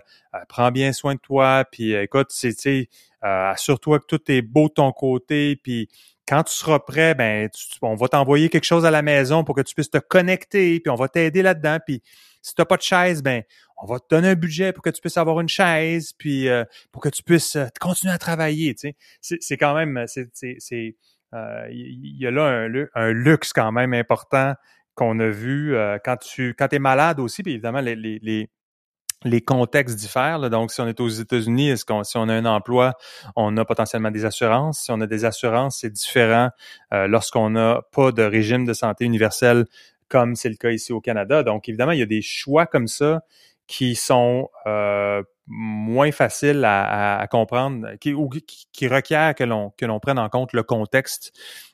prends 0.48 0.72
bien 0.72 0.94
soin 0.94 1.16
de 1.16 1.20
toi, 1.20 1.66
puis 1.70 1.94
écoute, 1.94 2.28
c'est, 2.30 2.88
assure-toi 3.22 4.00
que 4.00 4.06
tout 4.06 4.32
est 4.32 4.42
beau 4.42 4.70
de 4.70 4.74
ton 4.74 4.92
côté, 4.94 5.58
puis 5.58 5.90
quand 6.30 6.44
tu 6.44 6.54
seras 6.54 6.78
prêt, 6.78 7.15
ben, 7.15 7.50
on 7.82 7.96
va 7.96 8.08
t'envoyer 8.08 8.50
quelque 8.50 8.63
chose 8.63 8.86
à 8.86 8.92
la 8.92 9.02
maison 9.02 9.44
pour 9.44 9.56
que 9.56 9.62
tu 9.62 9.74
puisses 9.74 9.89
te 9.89 9.98
connecter, 9.98 10.80
puis 10.80 10.92
on 10.92 10.96
va 10.96 11.08
t'aider 11.08 11.42
là-dedans. 11.42 11.80
Puis 11.84 12.04
si 12.44 12.54
tu 12.54 12.63
pas 12.63 12.78
de 12.78 12.84
chaise, 12.84 13.24
ben, 13.24 13.42
on 13.78 13.88
va 13.88 14.00
te 14.00 14.06
donner 14.12 14.30
un 14.30 14.36
budget 14.36 14.72
pour 14.72 14.84
que 14.84 14.92
tu 14.92 15.02
puisses 15.02 15.18
avoir 15.18 15.39
une 15.39 15.50
chaise, 15.50 16.13
puis 16.13 16.48
pour 16.92 17.02
que 17.02 17.10
tu 17.10 17.24
puisses 17.24 17.58
continuer 17.80 18.13
à 18.13 18.20
travailler. 18.20 18.76
Tu 18.76 18.94
sais, 19.22 19.38
c'est 19.42 19.58
quand 19.58 19.74
même, 19.74 20.06
c'est, 20.06 20.30
c'est, 20.34 20.96
il 21.72 22.18
y 22.20 22.28
a 22.28 22.32
là 22.32 22.44
un, 22.44 22.86
un, 22.94 23.12
luxe 23.12 23.52
quand 23.52 23.72
même 23.72 23.96
important 23.96 24.54
qu'on 24.94 25.20
a 25.20 25.30
vu 25.30 25.76
quand 26.06 26.18
tu, 26.18 26.54
quand 26.54 26.72
es 26.72 26.80
malade 26.80 27.20
aussi, 27.20 27.42
puis 27.42 27.54
évidemment 27.54 27.82
les, 27.82 27.96
les 27.96 28.20
les 28.22 28.50
contextes 29.45 29.97
diffèrent. 29.97 30.49
Donc, 30.49 30.71
si 30.71 30.82
on 30.82 30.88
est 30.88 30.99
aux 30.99 31.08
États-Unis, 31.08 31.69
est-ce 31.69 31.86
qu'on, 31.86 32.03
si 32.03 32.17
on 32.17 32.29
a 32.29 32.34
un 32.34 32.45
emploi, 32.45 32.93
on 33.36 33.55
a 33.58 33.65
potentiellement 33.65 34.12
des 34.12 34.25
assurances? 34.25 34.79
Si 34.79 34.91
on 34.91 35.01
a 35.01 35.08
des 35.08 35.25
assurances, 35.25 35.79
c'est 35.82 35.89
différent 35.89 36.49
euh, 36.93 37.08
lorsqu'on 37.08 37.51
n'a 37.51 37.82
pas 37.91 38.12
de 38.12 38.23
régime 38.23 38.65
de 38.65 38.73
santé 38.73 39.05
universel 39.05 39.65
comme 40.08 40.36
c'est 40.36 40.49
le 40.49 40.55
cas 40.55 40.71
ici 40.71 40.91
au 40.91 41.01
Canada. 41.01 41.43
Donc, 41.43 41.69
évidemment, 41.69 41.91
il 41.91 41.99
y 41.99 42.03
a 42.03 42.08
des 42.08 42.21
choix 42.21 42.65
comme 42.65 42.88
ça 42.88 43.21
qui 43.67 43.95
sont 43.95 44.49
euh, 44.65 45.21
moins 45.50 46.12
faciles 46.12 46.64
à, 46.64 47.26
comprendre, 47.30 47.96
qui, 48.00 48.14
ou 48.14 48.30
qui, 48.30 48.68
qui 48.72 48.88
requièrent 48.88 49.34
que 49.34 49.44
l'on 49.44 49.72
que 49.72 49.86
l'on 49.86 50.00
prenne 50.00 50.20
en 50.20 50.30
compte 50.30 50.54
le 50.54 50.64
contexte 50.64 51.34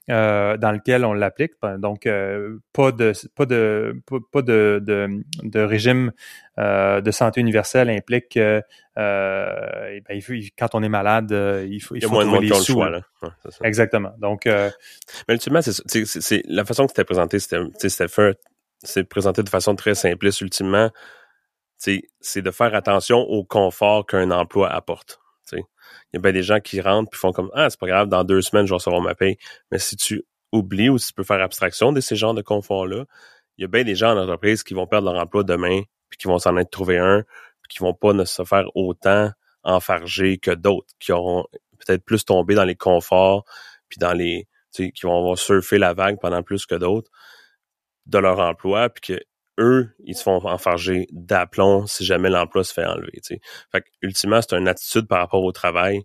euh, 0.10 0.56
dans 0.58 0.72
lequel 0.72 1.04
on 1.04 1.14
l'applique. 1.14 1.54
Donc, 1.80 2.06
euh, 2.06 2.60
pas 2.74 2.92
de 2.92 3.12
pas 3.36 3.46
de 3.46 4.02
pas 4.32 4.42
de, 4.42 4.80
de, 4.82 5.60
régime 5.60 6.12
euh, 6.60 7.02
de 7.02 7.10
santé 7.10 7.42
universelle 7.42 7.90
implique 7.90 8.30
que 8.30 8.62
eh 8.98 10.02
ben, 10.08 10.22
quand 10.58 10.76
on 10.76 10.84
est 10.84 10.90
malade, 10.90 11.32
il 11.68 11.80
faut 11.80 11.96
il, 11.96 12.04
faut 12.04 12.24
moins 12.24 12.40
les 12.40 12.54
sous. 12.54 12.74
Choix, 12.74 12.90
là. 12.90 13.02
Exactement. 13.64 14.14
Donc, 14.20 14.44
mais 14.46 14.72
ultimement, 15.30 15.62
c'est, 15.62 16.06
c'est, 16.06 16.44
la 16.48 16.64
façon 16.66 16.86
que 16.86 16.92
c'était 16.92 17.04
présenté, 17.04 17.40
c'était, 17.40 17.60
c'était 17.90 18.08
fait, 18.08 18.40
c'est 18.84 19.04
présenté 19.04 19.42
de 19.44 19.50
façon 19.50 19.76
très 19.76 19.96
simpliste. 19.96 20.40
Ultimement, 20.42 20.92
c'est 21.78 22.42
de 22.42 22.52
faire 22.52 22.74
attention 22.74 23.20
au 23.20 23.44
confort 23.44 24.06
qu'un 24.06 24.32
emploi 24.32 24.70
apporte. 24.72 25.20
Il 25.52 26.16
y 26.16 26.18
a 26.18 26.20
bien 26.20 26.32
des 26.32 26.44
gens 26.44 26.60
qui 26.60 26.82
rentrent 26.82 27.10
puis 27.10 27.20
font 27.20 27.32
comme 27.32 27.52
Ah, 27.54 27.70
c'est 27.70 27.80
pas 27.80 27.88
grave, 27.88 28.08
dans 28.08 28.24
deux 28.24 28.42
semaines, 28.42 28.66
je 28.66 28.72
vais 28.72 28.76
recevoir 28.76 29.02
ma 29.02 29.16
paye. 29.16 29.38
Mais 29.72 29.80
si 29.80 29.96
tu 29.96 30.24
oublies 30.52 30.90
ou 30.90 30.98
si 30.98 31.08
tu 31.10 31.14
peux 31.14 31.24
faire 31.24 31.42
abstraction 31.42 31.92
de 31.92 32.00
ces 32.00 32.16
genres 32.16 32.34
de 32.34 32.42
confort-là, 32.42 33.06
il 33.58 33.62
y 33.62 33.66
a 33.66 33.68
bien 33.68 33.84
des 33.84 33.96
gens 33.96 34.16
en 34.16 34.22
entreprise 34.22 34.64
qui 34.64 34.74
vont 34.74 34.88
perdre 34.88 35.12
leur 35.12 35.22
emploi 35.22 35.44
demain, 35.44 35.82
puis 36.10 36.18
qui 36.18 36.28
vont 36.28 36.40
s'en 36.40 36.58
être 36.58 36.70
trouvé 36.70 36.98
un, 36.98 37.24
puis 37.62 37.70
qui 37.70 37.80
vont 37.80 37.94
pas 37.94 38.14
ne 38.14 38.26
se 38.26 38.44
faire 38.44 38.66
autant 38.76 39.32
enfarger 39.64 40.38
que 40.38 40.52
d'autres, 40.52 40.94
qui 41.00 41.12
auront 41.12 41.46
peut-être 41.80 42.04
plus 42.04 42.24
tombé 42.26 42.56
dans 42.56 42.66
les 42.66 42.76
conforts, 42.76 43.46
puis 43.90 43.98
dans 44.00 44.14
les. 44.14 44.48
qui 44.72 44.92
vont 45.04 45.18
avoir 45.18 45.38
surfer 45.38 45.78
la 45.78 45.94
vague 45.94 46.20
pendant 46.20 46.44
plus 46.44 46.66
que 46.66 46.76
d'autres 46.76 47.12
de 48.06 48.20
leur 48.20 48.40
emploi, 48.40 48.90
puis 48.90 49.16
que 49.16 49.24
eux, 49.60 49.96
ils 50.04 50.16
se 50.16 50.24
font 50.24 50.46
enfarger 50.46 51.08
d'aplomb 51.12 51.86
si 51.88 52.06
jamais 52.06 52.30
l'emploi 52.30 52.64
se 52.64 52.74
fait 52.74 52.86
enlever. 52.86 53.20
T'sais. 53.22 53.40
Fait 53.72 53.82
que, 53.82 53.88
ultimement, 54.02 54.42
c'est 54.42 54.56
une 54.56 54.68
attitude 54.68 55.08
par 55.08 55.20
rapport 55.20 55.44
au 55.44 55.52
travail 55.52 56.02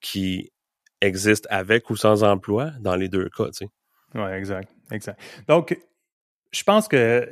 qui 0.00 0.52
existe 1.00 1.46
avec 1.50 1.90
ou 1.90 1.96
sans 1.96 2.22
emploi 2.24 2.70
dans 2.80 2.96
les 2.96 3.08
deux 3.08 3.28
cas. 3.28 3.48
Oui, 4.14 4.30
exact, 4.32 4.70
exact. 4.90 5.20
Donc, 5.48 5.78
je 6.52 6.62
pense 6.64 6.88
que 6.88 7.28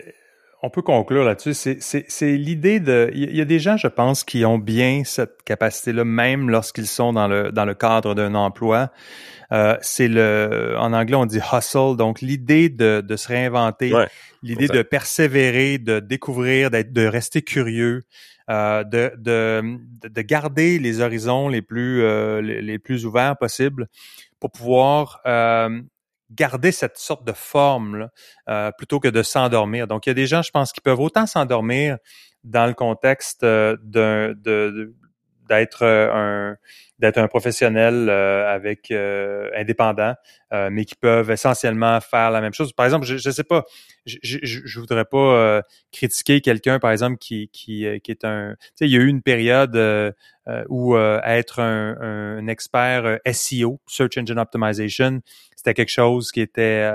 on 0.63 0.71
peut 0.71 0.83
conclure 0.83 1.25
là-dessus. 1.25 1.55
C'est 1.55 2.33
l'idée 2.37 2.81
de. 2.81 3.11
Il 3.15 3.35
y 3.35 3.41
a 3.41 3.45
des 3.45 3.59
gens, 3.59 3.77
je 3.77 3.87
pense, 3.87 4.25
qui 4.25 4.45
ont 4.45 4.59
bien 4.59 5.03
cette 5.05 5.43
capacité-là, 5.45 6.05
même 6.05 6.51
lorsqu'ils 6.51 6.87
sont 6.87 7.13
dans 7.13 7.29
le 7.29 7.51
dans 7.53 7.65
le 7.65 7.75
cadre 7.75 8.15
d'un 8.15 8.35
emploi. 8.35 8.91
Euh, 9.53 9.77
c'est 9.81 10.07
le, 10.07 10.77
en 10.79 10.93
anglais, 10.93 11.17
on 11.17 11.27
dit 11.27 11.41
hustle. 11.53 11.97
Donc, 11.97 12.21
l'idée 12.21 12.69
de, 12.69 13.01
de 13.01 13.17
se 13.17 13.29
réinventer, 13.29 13.93
l'idée 14.43 14.69
de 14.69 14.83
persévérer, 14.83 15.79
de 15.79 15.99
découvrir, 15.99 16.71
d'être, 16.71 16.93
de 16.93 17.05
rester 17.05 17.43
curieux, 17.43 18.03
euh, 18.51 18.83
de, 18.85 19.13
de, 19.17 19.79
de, 20.09 20.23
garder 20.23 20.81
les 20.81 21.01
horizons 21.01 21.49
les 21.49 21.63
plus, 21.63 22.03
euh, 22.03 22.41
les, 22.41 22.79
plus 22.81 23.07
ouverts 23.07 23.37
possibles 23.37 23.87
pour 24.41 24.51
pouvoir 24.51 25.21
euh, 25.25 25.81
garder 26.31 26.73
cette 26.73 26.99
sorte 26.99 27.27
de 27.27 27.33
forme 27.33 28.09
là, 28.47 28.73
plutôt 28.73 29.01
que 29.01 29.09
de 29.09 29.23
s'endormir. 29.23 29.87
Donc, 29.87 30.07
il 30.07 30.11
y 30.11 30.13
a 30.13 30.15
des 30.15 30.27
gens, 30.27 30.43
je 30.43 30.51
pense, 30.51 30.73
qui 30.73 30.81
peuvent 30.81 31.01
autant 31.01 31.27
s'endormir 31.27 31.99
dans 32.45 32.67
le 32.67 32.75
contexte 32.75 33.43
d'un, 33.43 33.77
de, 34.35 34.95
d'être 35.51 35.85
un 35.85 36.57
d'être 37.01 37.17
un 37.19 37.29
professionnel 37.29 38.09
euh, 38.09 38.55
avec 38.55 38.91
euh, 38.91 39.49
indépendant, 39.57 40.15
euh, 40.53 40.69
mais 40.71 40.85
qui 40.85 40.95
peuvent 40.95 41.31
essentiellement 41.31 41.99
faire 42.01 42.31
la 42.31 42.43
même 42.43 42.53
chose. 42.53 42.73
Par 42.73 42.85
exemple, 42.85 43.07
je 43.07 43.15
ne 43.15 43.33
sais 43.33 43.43
pas, 43.43 43.65
je, 44.05 44.19
je, 44.23 44.61
je 44.65 44.81
voudrais 44.81 45.07
pas 45.07 45.63
critiquer 45.93 46.41
quelqu'un, 46.41 46.79
par 46.79 46.91
exemple, 46.93 47.17
qui, 47.17 47.49
qui, 47.49 47.87
qui 48.05 48.11
est 48.11 48.25
un. 48.25 48.55
Tu 48.61 48.67
sais, 48.75 48.87
il 48.87 48.91
y 48.91 48.97
a 48.97 49.01
eu 49.01 49.09
une 49.09 49.23
période 49.23 49.77
où 50.69 50.97
être 50.97 51.61
un, 51.61 51.97
un, 52.01 52.47
expert 52.47 53.19
SEO, 53.33 53.81
Search 53.87 54.19
Engine 54.19 54.39
Optimization, 54.39 55.21
c'était 55.57 55.75
quelque 55.75 55.91
chose 55.91 56.31
qui 56.33 56.41
était, 56.41 56.91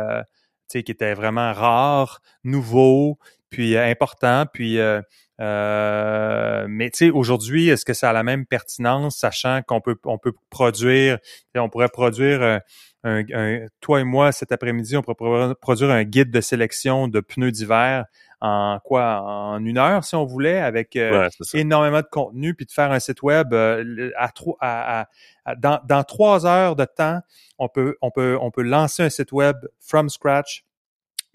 qui 0.69 0.79
était 0.79 1.13
vraiment 1.15 1.51
rare, 1.53 2.21
nouveau, 2.43 3.17
puis 3.55 3.77
important, 3.77 4.43
puis 4.51 4.79
euh, 4.79 6.65
mais 6.67 6.89
tu 6.89 7.05
sais, 7.05 7.09
aujourd'hui, 7.09 7.69
est-ce 7.69 7.85
que 7.85 7.93
ça 7.93 8.09
a 8.09 8.13
la 8.13 8.23
même 8.23 8.45
pertinence, 8.45 9.15
sachant 9.15 9.61
qu'on 9.65 9.79
peut 9.79 9.95
on 10.03 10.17
peut 10.17 10.33
produire, 10.49 11.19
on 11.55 11.69
pourrait 11.69 11.87
produire 11.87 12.59
un, 13.05 13.65
toi 13.79 14.01
et 14.01 14.03
moi 14.03 14.33
cet 14.33 14.51
après-midi, 14.51 14.97
on 14.97 15.03
pourrait 15.03 15.55
produire 15.61 15.89
un 15.89 16.03
guide 16.03 16.31
de 16.31 16.41
sélection 16.41 17.07
de 17.07 17.21
pneus 17.21 17.51
d'hiver 17.51 18.03
en 18.41 18.79
quoi? 18.83 19.21
En 19.21 19.63
une 19.63 19.77
heure 19.77 20.03
si 20.03 20.15
on 20.15 20.25
voulait 20.25 20.59
avec 20.59 20.97
euh, 20.97 21.29
énormément 21.53 22.01
de 22.01 22.07
contenu 22.11 22.53
puis 22.55 22.65
de 22.65 22.71
faire 22.71 22.91
un 22.91 22.99
site 22.99 23.23
web 23.23 23.53
euh, 23.53 24.11
à, 24.17 24.31
à, 24.59 25.07
à, 25.45 25.55
dans, 25.55 25.79
dans 25.87 26.03
trois 26.03 26.45
heures 26.45 26.75
de 26.75 26.83
temps 26.83 27.21
on 27.57 27.69
peut 27.69 27.95
on 28.01 28.11
peut 28.11 28.37
on 28.41 28.51
peut 28.51 28.63
lancer 28.63 29.03
un 29.03 29.09
site 29.09 29.31
web 29.31 29.55
from 29.79 30.09
scratch 30.09 30.65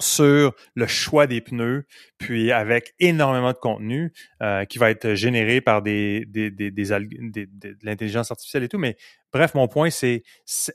sur 0.02 0.54
le 0.74 0.86
choix 0.86 1.26
des 1.26 1.40
pneus, 1.40 1.86
puis 2.18 2.52
avec 2.52 2.94
énormément 2.98 3.52
de 3.52 3.58
contenu 3.58 4.12
euh, 4.42 4.64
qui 4.64 4.78
va 4.78 4.90
être 4.90 5.14
généré 5.14 5.60
par 5.60 5.82
des, 5.82 6.24
des, 6.26 6.50
des, 6.50 6.70
des, 6.70 6.86
de 6.86 7.76
l'intelligence 7.82 8.30
artificielle 8.30 8.64
et 8.64 8.68
tout. 8.68 8.78
Mais 8.78 8.96
bref, 9.32 9.54
mon 9.54 9.68
point, 9.68 9.90
c'est 9.90 10.22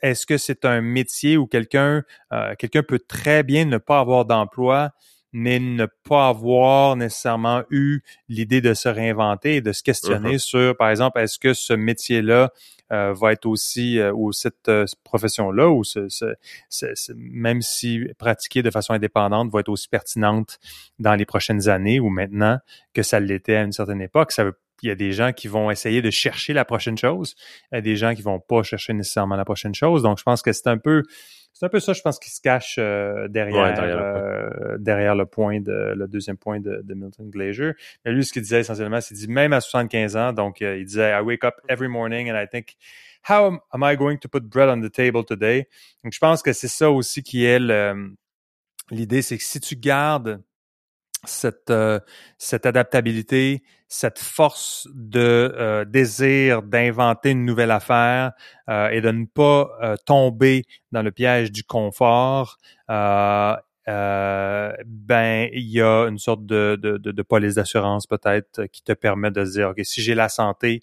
est-ce 0.01 0.25
que 0.25 0.37
c'est 0.37 0.65
un 0.65 0.81
métier 0.81 1.37
où 1.37 1.47
quelqu'un 1.47 2.03
euh, 2.33 2.55
quelqu'un 2.57 2.83
peut 2.83 2.99
très 2.99 3.43
bien 3.43 3.65
ne 3.65 3.77
pas 3.77 3.99
avoir 3.99 4.25
d'emploi, 4.25 4.91
mais 5.37 5.59
ne 5.59 5.85
pas 6.07 6.29
avoir 6.29 6.95
nécessairement 6.95 7.63
eu 7.69 7.99
l'idée 8.29 8.61
de 8.61 8.73
se 8.73 8.87
réinventer 8.87 9.57
et 9.57 9.61
de 9.61 9.73
se 9.73 9.83
questionner 9.83 10.35
uh-huh. 10.35 10.39
sur, 10.39 10.77
par 10.77 10.89
exemple, 10.89 11.19
est-ce 11.19 11.37
que 11.37 11.53
ce 11.53 11.73
métier-là 11.73 12.53
euh, 12.93 13.13
va 13.13 13.33
être 13.33 13.45
aussi, 13.45 13.99
euh, 13.99 14.13
ou 14.13 14.31
cette 14.31 14.69
euh, 14.69 14.85
profession-là, 15.03 15.69
ou 15.69 15.83
ce, 15.83 16.07
ce, 16.07 17.11
même 17.17 17.61
si 17.61 17.99
pratiquée 18.17 18.63
de 18.63 18.71
façon 18.71 18.93
indépendante, 18.93 19.51
va 19.51 19.59
être 19.59 19.67
aussi 19.67 19.89
pertinente 19.89 20.57
dans 20.99 21.15
les 21.15 21.25
prochaines 21.25 21.67
années 21.67 21.99
ou 21.99 22.07
maintenant 22.07 22.57
que 22.93 23.03
ça 23.03 23.19
l'était 23.19 23.57
à 23.57 23.63
une 23.63 23.73
certaine 23.73 24.01
époque? 24.01 24.31
Ça 24.31 24.45
veut 24.45 24.57
il 24.83 24.89
y 24.89 24.91
a 24.91 24.95
des 24.95 25.13
gens 25.13 25.31
qui 25.31 25.47
vont 25.47 25.71
essayer 25.71 26.01
de 26.01 26.11
chercher 26.11 26.53
la 26.53 26.65
prochaine 26.65 26.97
chose, 26.97 27.35
il 27.71 27.75
y 27.75 27.77
a 27.77 27.81
des 27.81 27.95
gens 27.95 28.13
qui 28.13 28.21
vont 28.21 28.39
pas 28.39 28.61
chercher 28.61 28.93
nécessairement 28.93 29.35
la 29.35 29.45
prochaine 29.45 29.73
chose. 29.73 30.03
Donc, 30.03 30.19
je 30.19 30.23
pense 30.23 30.41
que 30.41 30.51
c'est 30.51 30.67
un 30.67 30.77
peu 30.77 31.03
c'est 31.55 31.65
un 31.65 31.69
peu 31.69 31.79
ça, 31.79 31.93
je 31.93 32.01
pense, 32.01 32.19
qui 32.19 32.29
se 32.29 32.41
cache 32.41 32.75
euh, 32.79 33.29
derrière, 33.29 33.73
derrière, 34.77 35.13
euh, 35.13 35.15
le 35.15 35.25
point 35.25 35.61
de 35.61 35.93
le 35.95 36.05
deuxième 36.05 36.35
point 36.35 36.59
de, 36.59 36.83
Milton 36.93 37.29
Glaser. 37.29 37.71
Mais 38.03 38.11
lui, 38.11 38.25
ce 38.25 38.33
qu'il 38.33 38.41
disait 38.41 38.59
essentiellement, 38.59 38.99
c'est 38.99 39.15
dit 39.15 39.29
même 39.29 39.53
à 39.53 39.61
75 39.61 40.17
ans, 40.17 40.33
donc 40.33 40.61
euh, 40.61 40.77
il 40.77 40.85
disait 40.85 41.11
I 41.17 41.21
wake 41.21 41.45
up 41.45 41.55
every 41.69 41.87
morning 41.87 42.29
and 42.29 42.35
I 42.35 42.45
think 42.45 42.75
how 43.29 43.57
am 43.71 43.83
I 43.83 43.95
going 43.95 44.17
to 44.17 44.27
put 44.27 44.41
bread 44.41 44.67
on 44.67 44.81
the 44.81 44.91
table 44.91 45.23
today? 45.23 45.69
Donc 46.03 46.11
je 46.11 46.19
pense 46.19 46.43
que 46.43 46.51
c'est 46.51 46.67
ça 46.67 46.91
aussi 46.91 47.23
qui 47.23 47.45
est 47.45 47.59
l'idée, 48.91 49.21
c'est 49.21 49.37
que 49.37 49.43
si 49.43 49.61
tu 49.61 49.77
gardes 49.77 50.41
cette, 51.27 51.69
euh, 51.69 51.99
cette 52.37 52.65
adaptabilité, 52.65 53.63
cette 53.87 54.19
force 54.19 54.87
de 54.93 55.53
euh, 55.57 55.85
désir 55.85 56.61
d'inventer 56.63 57.31
une 57.31 57.45
nouvelle 57.45 57.71
affaire 57.71 58.31
euh, 58.69 58.89
et 58.89 59.01
de 59.01 59.11
ne 59.11 59.25
pas 59.25 59.69
tomber 60.05 60.63
dans 60.91 61.01
le 61.01 61.11
piège 61.11 61.51
du 61.51 61.63
confort 61.63 62.57
euh, 63.87 64.73
ben 64.85 65.47
il 65.53 65.69
y 65.69 65.81
a 65.81 66.07
une 66.07 66.17
sorte 66.17 66.45
de, 66.45 66.77
de, 66.81 66.97
de, 66.97 67.11
de 67.11 67.21
police 67.21 67.55
d'assurance 67.55 68.07
peut-être 68.07 68.65
qui 68.65 68.83
te 68.83 68.93
permet 68.93 69.29
de 69.29 69.43
dire 69.43 69.69
ok 69.69 69.81
si 69.83 70.01
j'ai 70.01 70.15
la 70.15 70.27
santé 70.27 70.81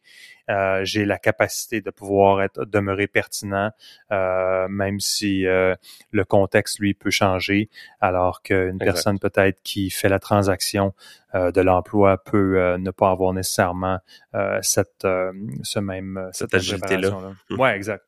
euh, 0.51 0.85
j'ai 0.85 1.05
la 1.05 1.19
capacité 1.19 1.81
de 1.81 1.91
pouvoir 1.91 2.43
être 2.43 2.65
demeurer 2.65 3.09
pertinent 3.09 3.71
euh, 4.13 4.69
même 4.69 5.01
si 5.01 5.47
euh, 5.47 5.75
le 6.13 6.25
contexte 6.25 6.79
lui 6.79 6.95
peut 6.95 7.11
changer 7.11 7.71
alors 8.01 8.43
qu'une 8.43 8.79
personne 8.79 9.19
peut-être 9.19 9.61
qui 9.65 9.91
fait 9.91 10.09
la 10.09 10.21
transaction 10.21 10.95
euh, 11.35 11.51
de 11.51 11.61
l'emploi 11.61 12.23
peut 12.23 12.77
ne 12.77 12.91
pas 12.93 13.11
avoir 13.11 13.33
nécessairement 13.33 13.99
cette 14.61 15.07
ce 15.63 15.79
même 15.81 16.29
cette, 16.33 16.55
agilité 16.55 16.99
là, 16.99 17.11
là. 17.11 17.57
ouais 17.57 17.75
exact 17.75 18.05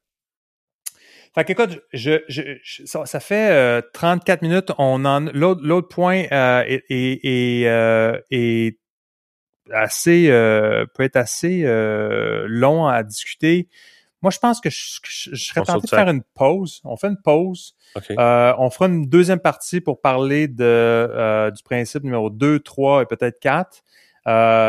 fait 1.34 1.44
qu'écoute, 1.44 1.80
je, 1.92 2.22
je, 2.28 2.84
ça, 2.84 3.20
fait 3.20 3.50
euh, 3.50 3.82
34 3.92 4.42
minutes. 4.42 4.70
On 4.78 5.04
en 5.04 5.20
l'autre 5.32 5.88
point 5.88 6.24
euh, 6.30 6.62
est, 6.66 6.84
est, 6.90 7.66
euh, 7.66 8.20
est, 8.30 8.78
assez 9.72 10.28
peut 10.28 11.02
être 11.02 11.16
assez 11.16 11.64
long 12.46 12.86
à 12.86 13.02
discuter. 13.02 13.68
Moi, 14.22 14.30
je 14.30 14.38
pense 14.38 14.60
que 14.60 14.70
je, 14.70 15.00
je, 15.02 15.34
serais 15.34 15.62
tenté 15.62 15.86
de 15.86 15.88
faire 15.88 16.08
une 16.08 16.22
pause. 16.22 16.80
On 16.84 16.96
fait 16.96 17.08
une 17.08 17.20
pause. 17.20 17.74
on 17.96 18.70
fera 18.70 18.86
une 18.86 19.08
deuxième 19.08 19.40
partie 19.40 19.80
pour 19.80 20.00
parler 20.00 20.48
de 20.48 21.50
du 21.50 21.62
principe 21.62 22.04
numéro 22.04 22.30
2, 22.30 22.60
3 22.60 23.02
et 23.02 23.06
peut-être 23.06 23.40
4. 23.40 23.82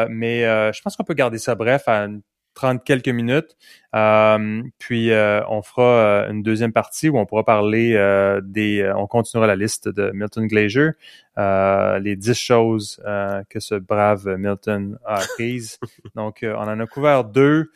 mais 0.09 0.41
je 0.73 0.81
pense 0.81 0.95
qu'on 0.95 1.03
peut 1.03 1.13
garder 1.13 1.37
ça 1.37 1.55
bref 1.55 1.87
à 1.87 2.05
une 2.05 2.21
30 2.55 2.83
quelques 2.83 3.09
minutes. 3.09 3.55
Euh, 3.93 4.63
puis 4.79 5.11
euh, 5.11 5.41
on 5.47 5.61
fera 5.61 5.83
euh, 5.83 6.31
une 6.31 6.41
deuxième 6.41 6.73
partie 6.73 7.09
où 7.09 7.17
on 7.17 7.25
pourra 7.25 7.43
parler 7.43 7.93
des. 8.43 8.91
on 8.95 9.05
continuera 9.05 9.45
la 9.45 9.55
liste 9.55 9.87
de 9.87 10.11
Milton 10.11 10.47
Glazier, 10.47 10.91
les 11.37 12.15
10 12.15 12.33
choses 12.33 13.03
que 13.49 13.59
ce 13.59 13.75
brave 13.75 14.27
Milton 14.37 14.97
a 15.05 15.17
apprises. 15.17 15.79
Donc 16.15 16.39
on 16.43 16.55
en 16.55 16.79
a 16.79 16.87
couvert 16.87 17.25
deux. 17.25 17.71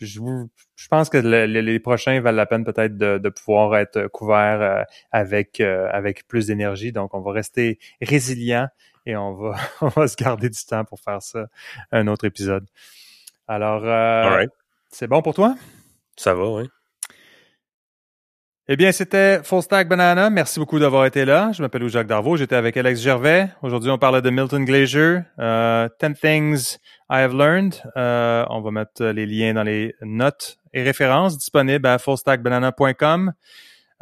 Je, 0.00 0.20
je, 0.76 0.88
pense 0.88 1.08
que 1.08 1.18
les 1.18 1.78
prochains 1.78 2.20
valent 2.20 2.36
la 2.36 2.46
peine 2.46 2.64
peut-être 2.64 2.98
de, 2.98 3.16
de, 3.16 3.28
pouvoir 3.28 3.76
être 3.76 4.08
couverts 4.08 4.86
avec 5.12 5.60
avec 5.60 6.26
plus 6.26 6.48
d'énergie. 6.48 6.92
Donc 6.92 7.14
on 7.14 7.20
va 7.20 7.32
rester 7.32 7.78
résilient 8.02 8.68
et 9.06 9.16
on 9.16 9.34
va 9.34 9.56
on 9.80 9.88
va 9.88 10.08
se 10.08 10.16
garder 10.16 10.50
du 10.50 10.64
temps 10.64 10.84
pour 10.84 11.00
faire 11.00 11.22
ça 11.22 11.46
un 11.92 12.06
autre 12.06 12.24
épisode. 12.24 12.66
Alors, 13.46 13.82
euh, 13.84 14.46
c'est 14.90 15.06
bon 15.06 15.22
pour 15.22 15.34
toi? 15.34 15.54
Ça 16.16 16.34
va, 16.34 16.48
oui. 16.50 16.68
Eh 18.66 18.76
bien, 18.76 18.92
c'était 18.92 19.42
Full 19.42 19.60
Stack 19.60 19.88
Banana. 19.88 20.30
Merci 20.30 20.58
beaucoup 20.58 20.78
d'avoir 20.78 21.04
été 21.04 21.26
là. 21.26 21.52
Je 21.52 21.60
m'appelle 21.60 21.86
Jacques 21.88 22.06
Darvaux. 22.06 22.38
J'étais 22.38 22.56
avec 22.56 22.74
Alex 22.78 22.98
Gervais. 22.98 23.50
Aujourd'hui, 23.60 23.90
on 23.90 23.98
parlait 23.98 24.22
de 24.22 24.30
Milton 24.30 24.64
Glazier. 24.64 25.18
Uh, 25.38 25.88
10 26.00 26.18
Things 26.18 26.78
I 27.10 27.16
Have 27.16 27.36
Learned. 27.36 27.74
Euh, 27.98 28.46
on 28.48 28.62
va 28.62 28.70
mettre 28.70 29.04
les 29.04 29.26
liens 29.26 29.52
dans 29.52 29.64
les 29.64 29.94
notes 30.00 30.56
et 30.72 30.82
références 30.82 31.36
disponibles 31.36 31.86
à 31.86 31.98
fullstackbanana.com. 31.98 33.34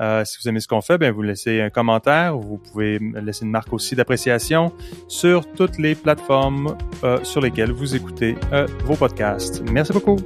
Euh, 0.03 0.25
si 0.25 0.39
vous 0.43 0.49
aimez 0.49 0.61
ce 0.61 0.69
qu'on 0.69 0.81
fait, 0.81 0.99
bien, 0.99 1.13
vous 1.13 1.23
laissez 1.23 1.61
un 1.61 1.71
commentaire. 1.71 2.37
Vous 2.37 2.59
pouvez 2.59 2.99
laisser 2.99 3.45
une 3.45 3.51
marque 3.51 3.73
aussi 3.73 3.95
d'appréciation 3.95 4.73
sur 5.09 5.51
toutes 5.53 5.79
les 5.79 5.95
plateformes 5.95 6.77
euh, 7.05 7.23
sur 7.23 7.41
lesquelles 7.41 7.73
vous 7.73 7.95
écoutez 7.95 8.37
euh, 8.53 8.67
vos 8.85 8.97
podcasts. 8.97 9.63
Merci 9.71 9.93
beaucoup. 9.93 10.17